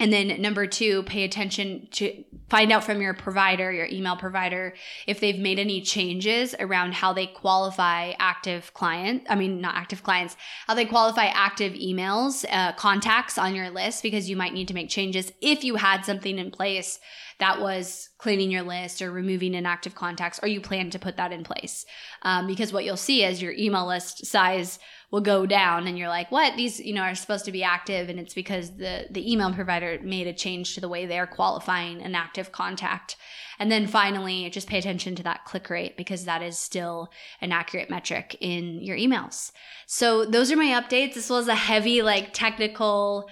And 0.00 0.12
then 0.12 0.42
number 0.42 0.66
two, 0.66 1.04
pay 1.04 1.22
attention 1.22 1.86
to 1.92 2.24
find 2.50 2.72
out 2.72 2.82
from 2.82 3.00
your 3.00 3.14
provider, 3.14 3.70
your 3.70 3.86
email 3.86 4.16
provider, 4.16 4.74
if 5.06 5.20
they've 5.20 5.38
made 5.38 5.60
any 5.60 5.80
changes 5.80 6.52
around 6.58 6.94
how 6.94 7.12
they 7.12 7.28
qualify 7.28 8.12
active 8.18 8.74
client. 8.74 9.22
I 9.28 9.36
mean, 9.36 9.60
not 9.60 9.76
active 9.76 10.02
clients, 10.02 10.36
how 10.66 10.74
they 10.74 10.84
qualify 10.84 11.26
active 11.26 11.74
emails, 11.74 12.44
uh, 12.50 12.72
contacts 12.72 13.38
on 13.38 13.54
your 13.54 13.70
list, 13.70 14.02
because 14.02 14.28
you 14.28 14.36
might 14.36 14.52
need 14.52 14.68
to 14.68 14.74
make 14.74 14.88
changes 14.88 15.32
if 15.40 15.62
you 15.62 15.76
had 15.76 16.04
something 16.04 16.38
in 16.38 16.50
place 16.50 16.98
that 17.38 17.60
was 17.60 18.10
cleaning 18.18 18.50
your 18.50 18.62
list 18.62 19.00
or 19.00 19.10
removing 19.10 19.54
inactive 19.54 19.94
contacts, 19.94 20.40
or 20.42 20.48
you 20.48 20.60
plan 20.60 20.90
to 20.90 20.98
put 20.98 21.16
that 21.16 21.32
in 21.32 21.44
place. 21.44 21.86
Um, 22.22 22.46
because 22.46 22.72
what 22.72 22.84
you'll 22.84 22.96
see 22.96 23.24
is 23.24 23.40
your 23.42 23.52
email 23.52 23.86
list 23.86 24.26
size 24.26 24.78
will 25.14 25.20
go 25.20 25.46
down 25.46 25.86
and 25.86 25.96
you're 25.96 26.08
like 26.08 26.28
what? 26.32 26.56
These 26.56 26.80
you 26.80 26.92
know 26.92 27.02
are 27.02 27.14
supposed 27.14 27.44
to 27.44 27.52
be 27.52 27.62
active. 27.62 28.08
And 28.08 28.18
it's 28.18 28.34
because 28.34 28.72
the 28.72 29.06
the 29.08 29.32
email 29.32 29.52
provider 29.54 30.00
made 30.02 30.26
a 30.26 30.32
change 30.32 30.74
to 30.74 30.80
the 30.80 30.88
way 30.88 31.06
they're 31.06 31.28
qualifying 31.28 32.02
an 32.02 32.16
active 32.16 32.50
contact. 32.50 33.14
And 33.60 33.70
then 33.70 33.86
finally 33.86 34.50
just 34.50 34.66
pay 34.66 34.78
attention 34.78 35.14
to 35.14 35.22
that 35.22 35.44
click 35.44 35.70
rate 35.70 35.96
because 35.96 36.24
that 36.24 36.42
is 36.42 36.58
still 36.58 37.12
an 37.40 37.52
accurate 37.52 37.90
metric 37.90 38.36
in 38.40 38.82
your 38.82 38.96
emails. 38.96 39.52
So 39.86 40.24
those 40.24 40.50
are 40.50 40.56
my 40.56 40.82
updates. 40.82 41.14
This 41.14 41.30
was 41.30 41.46
a 41.46 41.54
heavy 41.54 42.02
like 42.02 42.32
technical 42.32 43.30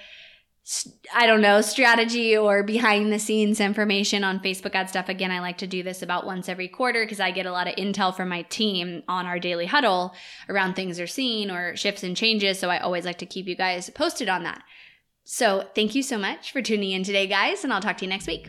I 1.13 1.27
don't 1.27 1.41
know, 1.41 1.61
strategy 1.61 2.37
or 2.37 2.63
behind 2.63 3.13
the 3.13 3.19
scenes 3.19 3.61
information 3.61 4.23
on 4.23 4.39
Facebook 4.39 4.75
ad 4.77 4.89
stuff. 4.89 5.09
Again, 5.09 5.33
I 5.33 5.41
like 5.41 5.59
to 5.59 5.67
do 5.67 5.83
this 5.83 6.03
about 6.03 6.25
once 6.25 6.49
every 6.49 6.69
quarter 6.69 7.05
because 7.05 7.19
I 7.19 7.33
get 7.33 7.47
a 7.47 7.53
lot 7.53 7.67
of 7.67 7.75
intel 7.75 8.15
from 8.15 8.29
my 8.29 8.43
team 8.43 9.03
on 9.09 9.27
our 9.27 9.41
daily 9.41 9.67
huddle 9.67 10.15
around 10.49 10.75
things 10.75 10.97
they're 10.97 11.09
seeing 11.09 11.51
or 11.51 11.75
shifts 11.75 12.05
and 12.05 12.17
changes. 12.17 12.61
So 12.61 12.71
I 12.71 12.79
always 12.79 13.05
like 13.05 13.19
to 13.19 13.27
keep 13.27 13.47
you 13.47 13.57
guys 13.57 13.91
posted 13.91 14.29
on 14.29 14.45
that. 14.45 14.63
So 15.25 15.69
thank 15.75 15.97
you 15.97 16.03
so 16.03 16.17
much 16.17 16.53
for 16.53 16.63
tuning 16.63 16.93
in 16.93 17.03
today, 17.03 17.27
guys, 17.27 17.65
and 17.65 17.73
I'll 17.73 17.81
talk 17.81 17.99
to 17.99 18.05
you 18.05 18.09
next 18.09 18.29
week. 18.29 18.49